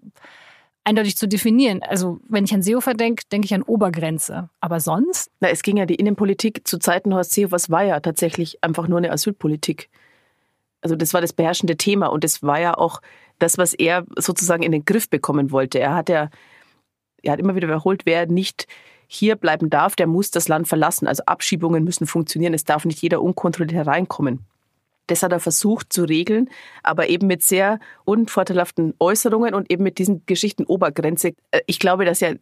eindeutig 0.85 1.19
zu 1.19 1.29
definieren. 1.29 1.83
Also 1.83 2.19
wenn 2.31 2.45
ich 2.45 2.55
an 2.55 2.63
Seehofer 2.63 2.95
denke, 2.95 3.25
denke 3.31 3.45
ich 3.45 3.53
an 3.53 3.61
Obergrenze. 3.61 4.49
Aber 4.61 4.81
sonst? 4.81 5.31
Na, 5.41 5.51
es 5.51 5.63
ging 5.63 5.77
ja 5.77 5.85
die 5.85 5.97
Innenpolitik 5.97 6.67
zu 6.67 6.79
Zeiten 6.79 7.13
Horst 7.13 7.33
Seehofers 7.33 7.69
war 7.69 7.83
ja 7.83 8.01
tatsächlich 8.01 8.65
einfach 8.65 8.89
nur 8.89 8.97
eine 8.97 9.13
Asylpolitik. 9.13 9.91
Also 10.85 10.97
das 10.97 11.15
war 11.15 11.23
das 11.23 11.33
beherrschende 11.33 11.79
Thema 11.79 12.09
und 12.09 12.25
das 12.25 12.43
war 12.43 12.61
ja 12.61 12.77
auch 12.77 13.01
das, 13.39 13.57
was 13.57 13.73
er 13.73 14.05
sozusagen 14.19 14.63
in 14.63 14.71
den 14.71 14.85
Griff 14.85 15.09
bekommen 15.09 15.51
wollte. 15.51 15.81
Er 15.81 15.95
hat 15.95 16.11
ja, 16.11 16.29
er 17.23 17.33
hat 17.33 17.41
immer 17.41 17.55
wieder 17.55 17.69
wiederholt, 17.69 18.03
wer 18.05 18.27
nicht 18.27 18.67
hier 19.07 19.37
bleiben 19.37 19.71
darf, 19.71 19.97
der 19.97 20.07
muss 20.07 20.31
das 20.31 20.47
Land 20.47 20.69
verlassen. 20.69 21.07
Also 21.07 21.23
Abschiebungen 21.25 21.85
müssen 21.85 22.07
funktionieren. 22.07 22.53
Es 22.53 22.65
darf 22.65 22.85
nicht 22.85 23.01
jeder 23.01 23.23
unkontrolliert 23.23 23.73
hereinkommen. 23.73 24.41
Das 25.07 25.23
hat 25.23 25.33
er 25.33 25.41
versucht 25.41 25.91
zu 25.91 26.05
regeln, 26.05 26.51
aber 26.83 27.09
eben 27.09 27.27
mit 27.29 27.43
sehr 27.43 27.79
unvorteilhaften 28.05 28.93
Äußerungen 28.99 29.55
und 29.55 29.71
eben 29.71 29.85
mit 29.85 29.99
diesen 29.99 30.27
Geschichten 30.27 30.65
Obergrenze. 30.65 31.33
Äh, 31.51 31.61
ich 31.67 31.79
glaube, 31.79 32.05
dass 32.05 32.21
ja, 32.21 32.35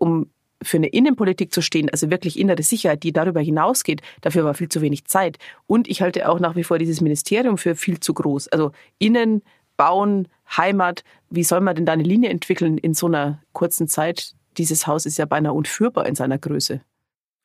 um 0.00 0.30
für 0.64 0.78
eine 0.78 0.88
Innenpolitik 0.88 1.52
zu 1.52 1.62
stehen, 1.62 1.88
also 1.90 2.10
wirklich 2.10 2.38
innere 2.38 2.62
Sicherheit, 2.62 3.02
die 3.02 3.12
darüber 3.12 3.40
hinausgeht, 3.40 4.02
dafür 4.20 4.44
war 4.44 4.54
viel 4.54 4.68
zu 4.68 4.80
wenig 4.80 5.04
Zeit. 5.06 5.38
Und 5.66 5.88
ich 5.88 6.02
halte 6.02 6.28
auch 6.28 6.40
nach 6.40 6.56
wie 6.56 6.64
vor 6.64 6.78
dieses 6.78 7.00
Ministerium 7.00 7.58
für 7.58 7.74
viel 7.74 8.00
zu 8.00 8.14
groß. 8.14 8.48
Also 8.48 8.72
Innen, 8.98 9.42
Bauen, 9.76 10.28
Heimat, 10.56 11.04
wie 11.30 11.44
soll 11.44 11.60
man 11.60 11.76
denn 11.76 11.86
da 11.86 11.92
eine 11.92 12.02
Linie 12.02 12.30
entwickeln 12.30 12.78
in 12.78 12.94
so 12.94 13.06
einer 13.06 13.42
kurzen 13.52 13.88
Zeit? 13.88 14.34
Dieses 14.56 14.86
Haus 14.86 15.06
ist 15.06 15.18
ja 15.18 15.24
beinahe 15.24 15.52
unführbar 15.52 16.06
in 16.06 16.14
seiner 16.14 16.38
Größe. 16.38 16.80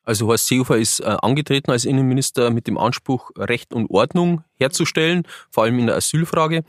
Also 0.04 0.26
Horst 0.26 0.46
Seehofer 0.46 0.78
ist 0.78 1.00
äh, 1.00 1.16
angetreten 1.22 1.70
als 1.70 1.84
Innenminister 1.84 2.50
mit 2.50 2.66
dem 2.66 2.78
Anspruch, 2.78 3.30
Recht 3.36 3.72
und 3.74 3.90
Ordnung 3.90 4.44
herzustellen, 4.58 5.24
vor 5.50 5.64
allem 5.64 5.78
in 5.78 5.86
der 5.86 5.96
Asylfrage. 5.96 6.62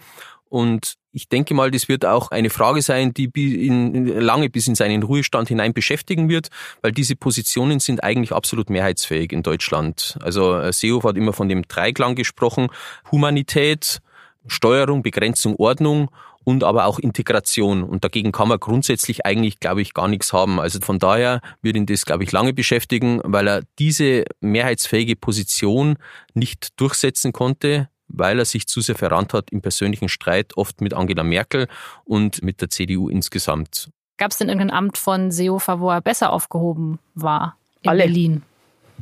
Und 0.49 0.95
ich 1.12 1.28
denke 1.28 1.54
mal, 1.54 1.71
das 1.71 1.89
wird 1.89 2.06
auch 2.06 2.32
eine 2.32 2.50
Frage 2.50 2.82
sein, 2.82 3.13
die 3.13 3.30
ihn 3.36 4.08
lange 4.08 4.50
bis 4.50 4.67
in 4.67 4.76
seinen 4.76 5.04
Ruhestand 5.04 5.50
hinein 5.50 5.74
beschäftigen 5.74 6.30
wird, 6.30 6.47
weil 6.82 6.91
diese 6.91 7.15
Positionen 7.15 7.80
sind 7.80 8.04
eigentlich 8.04 8.32
absolut 8.32 8.69
mehrheitsfähig 8.69 9.32
in 9.32 9.43
Deutschland. 9.43 10.17
Also 10.21 10.58
äh, 10.58 10.71
Seehofer 10.71 11.10
hat 11.10 11.17
immer 11.17 11.34
von 11.34 11.50
dem 11.50 11.67
Dreiklang 11.67 12.15
gesprochen, 12.15 12.69
Humanität, 13.12 14.00
Steuerung, 14.47 15.04
Begrenzung, 15.04 15.56
Ordnung 15.58 16.10
und 16.43 16.63
aber 16.63 16.86
auch 16.86 16.97
Integration. 16.97 17.84
Und 17.84 18.04
dagegen 18.04 18.32
kann 18.32 18.47
man 18.47 18.60
grundsätzlich 18.60 19.26
eigentlich, 19.26 19.60
glaube 19.60 19.82
ich, 19.82 19.93
gar 19.93 20.08
nichts 20.08 20.34
haben. 20.34 20.60
Also 20.60 20.80
von 20.80 20.97
daher 20.97 21.41
wird 21.62 21.76
ihn 21.76 21.86
das, 21.86 22.06
glaube 22.06 22.24
ich, 22.24 22.32
lange 22.32 22.54
beschäftigen, 22.54 23.21
weil 23.24 23.47
er 23.47 23.62
diese 23.80 24.24
mehrheitsfähige 24.39 25.15
Position 25.15 25.97
nicht 26.34 26.80
durchsetzen 26.80 27.34
konnte, 27.34 27.89
weil 28.13 28.39
er 28.39 28.45
sich 28.45 28.67
zu 28.67 28.82
sehr 28.82 28.95
verrannt 28.95 29.34
hat 29.34 29.52
im 29.52 29.62
persönlichen 29.62 30.10
Streit, 30.10 30.58
oft 30.58 30.82
mit 30.82 30.93
Angela 30.93 31.24
Merkel 31.24 31.67
und 32.04 32.43
mit 32.43 32.62
der 32.62 32.69
CDU 32.69 33.10
insgesamt. 33.10 33.89
Gab 34.17 34.32
es 34.32 34.38
denn 34.38 34.50
irgendein 34.50 34.76
Amt 34.76 34.97
von 34.97 35.32
Seehofer, 35.32 35.80
wo 35.80 35.89
er 35.89 36.02
besser 36.02 36.32
aufgehoben 36.32 37.00
war 37.15 37.58
in 37.82 37.89
Alle. 37.89 38.04
Berlin? 38.04 38.43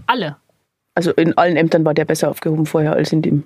Alle. 0.05 0.37
Also 0.95 1.11
in 1.11 1.37
allen 1.37 1.57
Ämtern 1.57 1.85
war 1.85 1.93
der 1.93 2.05
besser 2.05 2.29
aufgehoben 2.29 2.65
vorher 2.65 2.93
als 2.93 3.11
in 3.11 3.21
dem. 3.21 3.43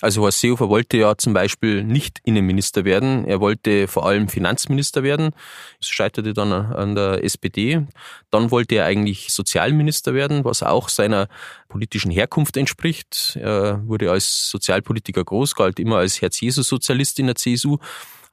Also 0.00 0.22
Horst 0.22 0.40
Seehofer 0.40 0.68
wollte 0.68 0.96
ja 0.96 1.16
zum 1.16 1.34
Beispiel 1.34 1.84
nicht 1.84 2.20
Innenminister 2.24 2.84
werden. 2.84 3.24
Er 3.26 3.40
wollte 3.40 3.86
vor 3.86 4.06
allem 4.06 4.28
Finanzminister 4.28 5.02
werden. 5.02 5.30
Das 5.78 5.88
scheiterte 5.88 6.34
dann 6.34 6.52
an 6.52 6.94
der 6.94 7.22
SPD. 7.22 7.86
Dann 8.30 8.50
wollte 8.50 8.74
er 8.74 8.86
eigentlich 8.86 9.32
Sozialminister 9.32 10.12
werden, 10.12 10.44
was 10.44 10.62
auch 10.64 10.88
seiner 10.88 11.28
politischen 11.68 12.10
Herkunft 12.10 12.56
entspricht. 12.56 13.38
Er 13.40 13.86
wurde 13.86 14.10
als 14.10 14.50
Sozialpolitiker 14.50 15.24
groß, 15.24 15.54
galt 15.54 15.78
immer 15.78 15.98
als 15.98 16.20
Herz-Jesus-Sozialist 16.20 17.20
in 17.20 17.26
der 17.26 17.36
CSU 17.36 17.78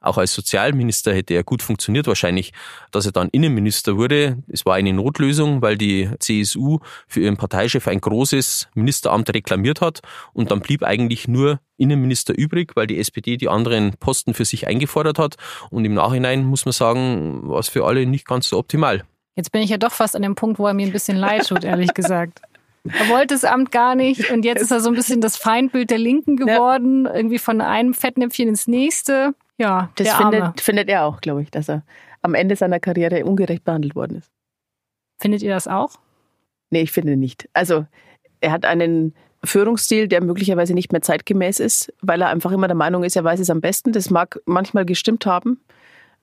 auch 0.02 0.18
als 0.18 0.34
Sozialminister 0.34 1.14
hätte 1.14 1.34
er 1.34 1.44
gut 1.44 1.62
funktioniert 1.62 2.06
wahrscheinlich. 2.06 2.52
Dass 2.90 3.06
er 3.06 3.12
dann 3.12 3.28
Innenminister 3.30 3.96
wurde, 3.96 4.42
es 4.48 4.66
war 4.66 4.74
eine 4.74 4.92
Notlösung, 4.92 5.62
weil 5.62 5.78
die 5.78 6.10
CSU 6.18 6.80
für 7.06 7.20
ihren 7.20 7.36
Parteichef 7.36 7.88
ein 7.88 8.00
großes 8.00 8.68
Ministeramt 8.74 9.32
reklamiert 9.32 9.80
hat 9.80 10.00
und 10.32 10.50
dann 10.50 10.60
blieb 10.60 10.82
eigentlich 10.82 11.28
nur 11.28 11.60
Innenminister 11.76 12.36
übrig, 12.36 12.72
weil 12.74 12.86
die 12.86 12.98
SPD 12.98 13.36
die 13.36 13.48
anderen 13.48 13.92
Posten 13.98 14.34
für 14.34 14.44
sich 14.44 14.66
eingefordert 14.66 15.18
hat 15.18 15.36
und 15.70 15.84
im 15.84 15.94
Nachhinein 15.94 16.44
muss 16.44 16.64
man 16.64 16.72
sagen, 16.72 17.48
war 17.48 17.58
es 17.58 17.68
für 17.68 17.84
alle 17.84 18.06
nicht 18.06 18.26
ganz 18.26 18.48
so 18.48 18.58
optimal. 18.58 19.04
Jetzt 19.34 19.50
bin 19.50 19.62
ich 19.62 19.70
ja 19.70 19.78
doch 19.78 19.92
fast 19.92 20.14
an 20.14 20.22
dem 20.22 20.34
Punkt, 20.34 20.58
wo 20.58 20.66
er 20.66 20.74
mir 20.74 20.86
ein 20.86 20.92
bisschen 20.92 21.16
leid 21.16 21.48
tut, 21.48 21.64
ehrlich 21.64 21.94
gesagt. 21.94 22.42
Er 22.84 23.08
wollte 23.08 23.34
das 23.34 23.44
Amt 23.44 23.70
gar 23.70 23.94
nicht 23.94 24.30
und 24.30 24.44
jetzt 24.44 24.60
ist 24.60 24.72
er 24.72 24.80
so 24.80 24.88
ein 24.88 24.94
bisschen 24.94 25.20
das 25.20 25.36
Feindbild 25.36 25.90
der 25.90 25.98
Linken 25.98 26.36
geworden, 26.36 27.06
irgendwie 27.06 27.38
von 27.38 27.60
einem 27.60 27.94
Fettnäpfchen 27.94 28.48
ins 28.48 28.66
nächste. 28.66 29.34
Ja, 29.58 29.90
Das 29.96 30.06
der 30.06 30.16
Arme. 30.18 30.36
findet, 30.36 30.60
findet 30.60 30.88
er 30.88 31.04
auch, 31.04 31.20
glaube 31.20 31.42
ich, 31.42 31.50
dass 31.50 31.68
er 31.68 31.84
am 32.22 32.34
Ende 32.34 32.56
seiner 32.56 32.80
Karriere 32.80 33.24
ungerecht 33.24 33.64
behandelt 33.64 33.94
worden 33.94 34.18
ist. 34.18 34.30
Findet 35.20 35.42
ihr 35.42 35.50
das 35.52 35.68
auch? 35.68 35.90
Nee, 36.70 36.82
ich 36.82 36.92
finde 36.92 37.16
nicht. 37.16 37.48
Also 37.52 37.86
er 38.40 38.50
hat 38.52 38.64
einen 38.64 39.14
Führungsstil, 39.44 40.08
der 40.08 40.22
möglicherweise 40.22 40.72
nicht 40.74 40.92
mehr 40.92 41.02
zeitgemäß 41.02 41.60
ist, 41.60 41.92
weil 42.00 42.20
er 42.22 42.28
einfach 42.28 42.52
immer 42.52 42.68
der 42.68 42.76
Meinung 42.76 43.04
ist, 43.04 43.16
er 43.16 43.24
weiß 43.24 43.40
es 43.40 43.50
am 43.50 43.60
besten. 43.60 43.92
Das 43.92 44.08
mag 44.10 44.40
manchmal 44.46 44.84
gestimmt 44.86 45.26
haben, 45.26 45.60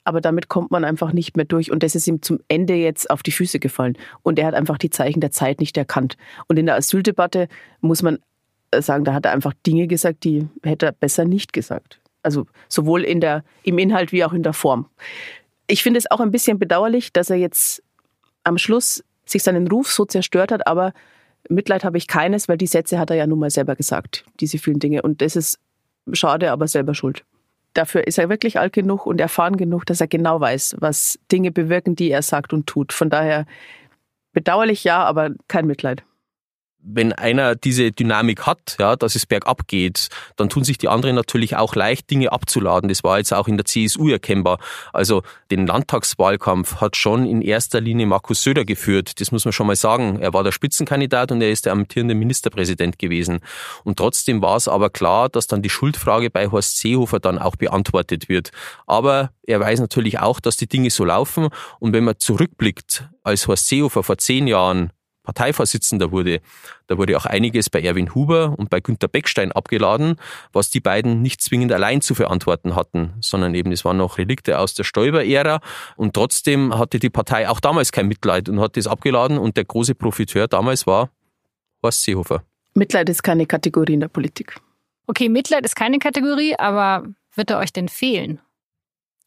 aber 0.04 0.20
damit 0.20 0.48
kommt 0.48 0.70
man 0.70 0.84
einfach 0.84 1.12
nicht 1.12 1.36
mehr 1.36 1.44
durch. 1.44 1.70
Und 1.70 1.82
das 1.82 1.94
ist 1.94 2.06
ihm 2.06 2.22
zum 2.22 2.40
Ende 2.48 2.74
jetzt 2.74 3.10
auf 3.10 3.22
die 3.22 3.32
Füße 3.32 3.58
gefallen. 3.60 3.96
Und 4.22 4.38
er 4.38 4.46
hat 4.46 4.54
einfach 4.54 4.78
die 4.78 4.90
Zeichen 4.90 5.20
der 5.20 5.30
Zeit 5.30 5.60
nicht 5.60 5.76
erkannt. 5.76 6.16
Und 6.48 6.58
in 6.58 6.66
der 6.66 6.76
Asyldebatte 6.76 7.48
muss 7.80 8.02
man 8.02 8.18
sagen, 8.78 9.04
da 9.04 9.12
hat 9.14 9.26
er 9.26 9.32
einfach 9.32 9.52
Dinge 9.66 9.86
gesagt, 9.86 10.24
die 10.24 10.48
hätte 10.62 10.86
er 10.86 10.92
besser 10.92 11.24
nicht 11.24 11.52
gesagt. 11.52 11.99
Also 12.22 12.46
sowohl 12.68 13.02
in 13.02 13.20
der, 13.20 13.44
im 13.62 13.78
Inhalt 13.78 14.12
wie 14.12 14.24
auch 14.24 14.32
in 14.32 14.42
der 14.42 14.52
Form. 14.52 14.86
Ich 15.66 15.82
finde 15.82 15.98
es 15.98 16.10
auch 16.10 16.20
ein 16.20 16.30
bisschen 16.30 16.58
bedauerlich, 16.58 17.12
dass 17.12 17.30
er 17.30 17.36
jetzt 17.36 17.82
am 18.44 18.58
Schluss 18.58 19.04
sich 19.24 19.42
seinen 19.42 19.68
Ruf 19.68 19.90
so 19.90 20.04
zerstört 20.04 20.52
hat, 20.52 20.66
aber 20.66 20.92
Mitleid 21.48 21.84
habe 21.84 21.98
ich 21.98 22.06
keines, 22.06 22.48
weil 22.48 22.58
die 22.58 22.66
Sätze 22.66 22.98
hat 22.98 23.10
er 23.10 23.16
ja 23.16 23.26
nun 23.26 23.38
mal 23.38 23.50
selber 23.50 23.76
gesagt, 23.76 24.24
diese 24.40 24.58
vielen 24.58 24.78
Dinge. 24.78 25.02
Und 25.02 25.22
das 25.22 25.36
ist 25.36 25.58
schade, 26.12 26.50
aber 26.50 26.68
selber 26.68 26.94
schuld. 26.94 27.24
Dafür 27.74 28.06
ist 28.06 28.18
er 28.18 28.28
wirklich 28.28 28.58
alt 28.58 28.72
genug 28.72 29.06
und 29.06 29.20
erfahren 29.20 29.56
genug, 29.56 29.86
dass 29.86 30.00
er 30.00 30.08
genau 30.08 30.40
weiß, 30.40 30.76
was 30.80 31.18
Dinge 31.30 31.52
bewirken, 31.52 31.94
die 31.94 32.10
er 32.10 32.22
sagt 32.22 32.52
und 32.52 32.66
tut. 32.66 32.92
Von 32.92 33.10
daher 33.10 33.46
bedauerlich 34.32 34.84
ja, 34.84 35.04
aber 35.04 35.30
kein 35.48 35.66
Mitleid 35.66 36.02
wenn 36.82 37.12
einer 37.12 37.54
diese 37.54 37.92
Dynamik 37.92 38.46
hat, 38.46 38.76
ja, 38.78 38.96
dass 38.96 39.14
es 39.14 39.26
bergab 39.26 39.66
geht, 39.66 40.08
dann 40.36 40.48
tun 40.48 40.64
sich 40.64 40.78
die 40.78 40.88
anderen 40.88 41.14
natürlich 41.14 41.56
auch 41.56 41.74
leicht, 41.74 42.10
Dinge 42.10 42.32
abzuladen. 42.32 42.88
Das 42.88 43.04
war 43.04 43.18
jetzt 43.18 43.32
auch 43.32 43.48
in 43.48 43.56
der 43.56 43.66
CSU 43.66 44.08
erkennbar. 44.08 44.58
Also 44.92 45.22
den 45.50 45.66
Landtagswahlkampf 45.66 46.76
hat 46.76 46.96
schon 46.96 47.26
in 47.26 47.42
erster 47.42 47.80
Linie 47.80 48.06
Markus 48.06 48.42
Söder 48.42 48.64
geführt. 48.64 49.20
Das 49.20 49.32
muss 49.32 49.44
man 49.44 49.52
schon 49.52 49.66
mal 49.66 49.76
sagen. 49.76 50.18
Er 50.20 50.32
war 50.32 50.42
der 50.42 50.52
Spitzenkandidat 50.52 51.32
und 51.32 51.42
er 51.42 51.50
ist 51.50 51.66
der 51.66 51.72
amtierende 51.72 52.14
Ministerpräsident 52.14 52.98
gewesen. 52.98 53.40
Und 53.84 53.98
trotzdem 53.98 54.42
war 54.42 54.56
es 54.56 54.68
aber 54.68 54.90
klar, 54.90 55.28
dass 55.28 55.46
dann 55.46 55.62
die 55.62 55.70
Schuldfrage 55.70 56.30
bei 56.30 56.50
Horst 56.50 56.78
Seehofer 56.78 57.20
dann 57.20 57.38
auch 57.38 57.56
beantwortet 57.56 58.28
wird. 58.28 58.50
Aber 58.86 59.30
er 59.42 59.60
weiß 59.60 59.80
natürlich 59.80 60.18
auch, 60.18 60.40
dass 60.40 60.56
die 60.56 60.68
Dinge 60.68 60.90
so 60.90 61.04
laufen. 61.04 61.48
Und 61.78 61.92
wenn 61.92 62.04
man 62.04 62.18
zurückblickt, 62.18 63.08
als 63.22 63.46
Horst 63.46 63.68
Seehofer 63.68 64.02
vor 64.02 64.18
zehn 64.18 64.46
Jahren 64.46 64.90
Parteivorsitzender 65.32 66.10
wurde. 66.10 66.40
Da 66.88 66.98
wurde 66.98 67.16
auch 67.16 67.24
einiges 67.24 67.70
bei 67.70 67.80
Erwin 67.80 68.16
Huber 68.16 68.54
und 68.58 68.68
bei 68.68 68.80
Günter 68.80 69.06
Beckstein 69.06 69.52
abgeladen, 69.52 70.16
was 70.52 70.70
die 70.70 70.80
beiden 70.80 71.22
nicht 71.22 71.40
zwingend 71.40 71.72
allein 71.72 72.00
zu 72.00 72.16
verantworten 72.16 72.74
hatten, 72.74 73.12
sondern 73.20 73.54
eben 73.54 73.70
es 73.70 73.84
waren 73.84 73.96
noch 73.96 74.18
Relikte 74.18 74.58
aus 74.58 74.74
der 74.74 74.82
Stoiber-Ära 74.82 75.60
und 75.96 76.14
trotzdem 76.14 76.76
hatte 76.76 76.98
die 76.98 77.10
Partei 77.10 77.48
auch 77.48 77.60
damals 77.60 77.92
kein 77.92 78.08
Mitleid 78.08 78.48
und 78.48 78.58
hat 78.58 78.76
das 78.76 78.88
abgeladen 78.88 79.38
und 79.38 79.56
der 79.56 79.64
große 79.64 79.94
Profiteur 79.94 80.48
damals 80.48 80.84
war 80.88 81.10
Horst 81.80 82.02
Seehofer. 82.02 82.42
Mitleid 82.74 83.08
ist 83.08 83.22
keine 83.22 83.46
Kategorie 83.46 83.94
in 83.94 84.00
der 84.00 84.08
Politik. 84.08 84.56
Okay, 85.06 85.28
Mitleid 85.28 85.64
ist 85.64 85.76
keine 85.76 86.00
Kategorie, 86.00 86.56
aber 86.58 87.04
wird 87.36 87.50
er 87.50 87.58
euch 87.58 87.72
denn 87.72 87.88
fehlen? 87.88 88.40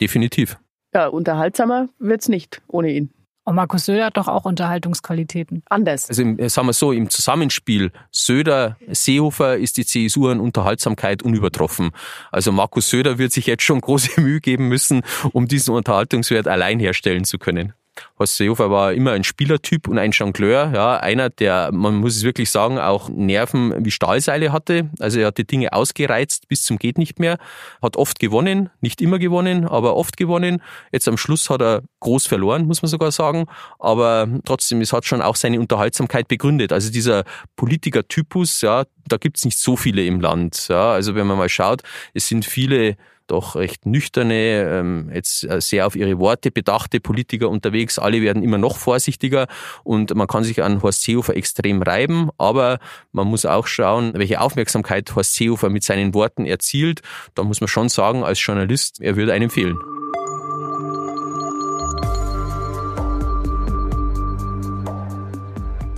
Definitiv. 0.02 0.58
Ja, 0.94 1.08
unterhaltsamer 1.08 1.88
wird's 1.98 2.28
nicht 2.28 2.62
ohne 2.68 2.92
ihn. 2.92 3.14
Und 3.46 3.56
Markus 3.56 3.86
Söder 3.86 4.06
hat 4.06 4.18
doch 4.18 4.30
auch 4.30 4.46
Unterhaltungsqualitäten. 4.46 5.64
Anders. 5.70 6.08
Also 6.08 6.22
im, 6.22 6.50
sagen 6.50 6.68
wir 6.68 6.74
so, 6.74 6.94
im 6.94 7.10
Zusammenspiel 7.10 7.92
Söder, 8.12 8.78
Seehofer 8.90 9.58
ist 9.58 9.78
die 9.78 9.86
CSU 9.86 10.30
an 10.30 10.40
Unterhaltsamkeit 10.40 11.24
unübertroffen. 11.24 11.92
Also 12.32 12.54
Markus 12.54 12.90
Söder 12.90 13.18
wird 13.18 13.34
sich 13.34 13.46
jetzt 13.48 13.64
schon 13.64 13.82
große 13.82 14.10
Mühe 14.22 14.40
geben 14.40 14.70
müssen, 14.70 15.02
um 15.34 15.48
diesen 15.48 15.74
Unterhaltungswert 15.74 16.48
allein 16.48 16.80
herstellen 16.80 17.26
zu 17.26 17.38
können. 17.38 17.74
Horst 18.18 18.38
Seehofer 18.38 18.72
war 18.72 18.94
immer 18.94 19.12
ein 19.12 19.24
Spielertyp 19.24 19.88
und 19.88 19.98
ein 19.98 20.12
Jongleur, 20.12 20.72
ja, 20.74 20.98
einer, 20.98 21.30
der, 21.30 21.72
man 21.72 21.96
muss 21.96 22.16
es 22.16 22.24
wirklich 22.24 22.50
sagen, 22.50 22.80
auch 22.80 23.10
Nerven 23.10 23.86
wie 23.86 23.92
Stahlseile 23.92 24.52
hatte. 24.52 24.90
Also 25.00 25.20
er 25.20 25.28
hat 25.28 25.38
die 25.38 25.46
Dinge 25.46 25.74
ausgereizt 25.74 26.48
bis 26.48 26.64
zum 26.64 26.78
geht 26.78 26.98
nicht 26.98 27.20
mehr, 27.20 27.38
hat 27.82 27.98
oft 27.98 28.20
gewonnen, 28.20 28.70
nicht 28.82 29.02
immer 29.02 29.20
gewonnen, 29.20 29.66
aber 29.66 29.96
oft 29.96 30.18
gewonnen. 30.18 30.62
Jetzt 30.92 31.08
am 31.08 31.18
Schluss 31.18 31.50
hat 31.50 31.62
er 31.62 31.84
groß 32.00 32.26
verloren, 32.26 32.66
muss 32.66 32.82
man 32.82 32.90
sogar 32.90 33.12
sagen, 33.12 33.46
aber 33.80 34.28
trotzdem, 34.46 34.82
es 34.82 34.94
hat 34.94 35.06
schon 35.06 35.22
auch 35.22 35.36
seine 35.36 35.60
Unterhaltsamkeit 35.60 36.28
begründet. 36.28 36.74
Also 36.74 36.92
dieser 36.92 37.24
Politikertypus, 37.56 38.62
ja, 38.62 38.86
da 39.08 39.18
gibt's 39.18 39.46
nicht 39.46 39.58
so 39.58 39.76
viele 39.76 40.06
im 40.06 40.22
Land. 40.22 40.68
Ja, 40.70 40.92
also 40.92 41.16
wenn 41.16 41.28
man 41.28 41.38
mal 41.38 41.50
schaut, 41.50 41.82
es 42.14 42.28
sind 42.28 42.46
viele 42.46 42.98
doch 43.34 43.56
recht 43.56 43.86
nüchterne, 43.86 44.80
ähm, 44.80 45.12
jetzt 45.14 45.44
äh, 45.44 45.60
sehr 45.60 45.88
auf 45.88 45.96
ihre 45.96 46.20
Worte 46.20 46.52
bedachte 46.52 47.00
Politiker 47.00 47.50
unterwegs. 47.50 48.00
Alle 48.00 48.22
werden 48.22 48.44
immer 48.44 48.58
noch 48.58 48.78
vorsichtiger 48.78 49.48
und 49.84 50.16
man 50.16 50.28
kann 50.28 50.44
sich 50.44 50.62
an 50.64 50.82
Horst 50.82 51.02
Seehofer 51.02 51.36
extrem 51.36 51.82
reiben, 51.82 52.30
aber 52.38 52.80
man 53.12 53.28
muss 53.28 53.46
auch 53.46 53.68
schauen, 53.68 54.14
welche 54.14 54.40
Aufmerksamkeit 54.40 55.16
Horst 55.16 55.34
Seehofer 55.34 55.70
mit 55.70 55.84
seinen 55.84 56.14
Worten 56.14 56.46
erzielt. 56.46 57.02
Da 57.36 57.44
muss 57.44 57.60
man 57.60 57.68
schon 57.68 57.90
sagen, 57.90 58.24
als 58.24 58.44
Journalist, 58.46 59.02
er 59.02 59.16
würde 59.16 59.34
einem 59.34 59.50
fehlen. 59.50 59.78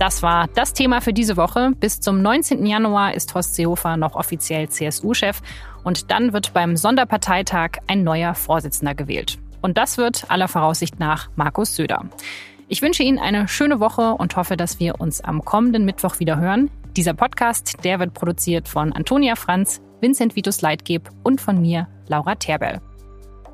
Das 0.06 0.22
war 0.22 0.46
das 0.54 0.72
Thema 0.72 1.00
für 1.00 1.12
diese 1.12 1.36
Woche. 1.36 1.72
Bis 1.80 1.98
zum 1.98 2.22
19. 2.22 2.64
Januar 2.64 3.14
ist 3.14 3.34
Horst 3.34 3.56
Seehofer 3.56 3.96
noch 3.96 4.14
offiziell 4.14 4.68
CSU-Chef 4.68 5.42
und 5.82 6.12
dann 6.12 6.32
wird 6.32 6.54
beim 6.54 6.76
Sonderparteitag 6.76 7.78
ein 7.88 8.04
neuer 8.04 8.36
Vorsitzender 8.36 8.94
gewählt. 8.94 9.36
Und 9.62 9.76
das 9.76 9.98
wird 9.98 10.30
aller 10.30 10.46
Voraussicht 10.46 11.00
nach 11.00 11.28
Markus 11.34 11.74
Söder. 11.74 12.04
Ich 12.68 12.82
wünsche 12.82 13.02
Ihnen 13.02 13.18
eine 13.18 13.48
schöne 13.48 13.80
Woche 13.80 14.12
und 14.12 14.36
hoffe, 14.36 14.56
dass 14.56 14.78
wir 14.78 15.00
uns 15.00 15.22
am 15.22 15.44
kommenden 15.44 15.84
Mittwoch 15.84 16.20
wieder 16.20 16.38
hören. 16.38 16.70
Dieser 16.96 17.14
Podcast, 17.14 17.78
der 17.82 17.98
wird 17.98 18.14
produziert 18.14 18.68
von 18.68 18.92
Antonia 18.92 19.34
Franz, 19.34 19.82
Vincent 20.00 20.36
Vitus 20.36 20.60
Leitgeb 20.60 21.10
und 21.24 21.40
von 21.40 21.60
mir, 21.60 21.88
Laura 22.06 22.36
Terbell. 22.36 22.80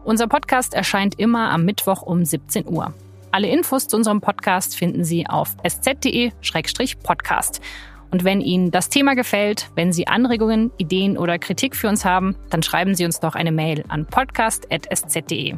Unser 0.04 0.26
Podcast 0.26 0.74
erscheint 0.74 1.18
immer 1.18 1.50
am 1.50 1.64
Mittwoch 1.64 2.02
um 2.02 2.26
17 2.26 2.68
Uhr. 2.68 2.92
Alle 3.32 3.48
Infos 3.48 3.88
zu 3.88 3.96
unserem 3.96 4.20
Podcast 4.20 4.76
finden 4.76 5.04
Sie 5.04 5.26
auf 5.26 5.56
sz.de-podcast. 5.66 7.62
Und 8.10 8.24
wenn 8.24 8.42
Ihnen 8.42 8.70
das 8.70 8.90
Thema 8.90 9.14
gefällt, 9.14 9.70
wenn 9.74 9.90
Sie 9.90 10.06
Anregungen, 10.06 10.70
Ideen 10.76 11.16
oder 11.16 11.38
Kritik 11.38 11.74
für 11.74 11.88
uns 11.88 12.04
haben, 12.04 12.36
dann 12.50 12.62
schreiben 12.62 12.94
Sie 12.94 13.06
uns 13.06 13.20
doch 13.20 13.34
eine 13.34 13.50
Mail 13.50 13.84
an 13.88 14.04
podcast.sz.de. 14.04 15.54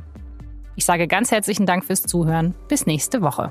Ich 0.77 0.85
sage 0.85 1.09
ganz 1.09 1.33
herzlichen 1.33 1.67
Dank 1.67 1.85
fürs 1.85 2.03
Zuhören. 2.03 2.55
Bis 2.69 2.87
nächste 2.87 3.23
Woche. 3.23 3.51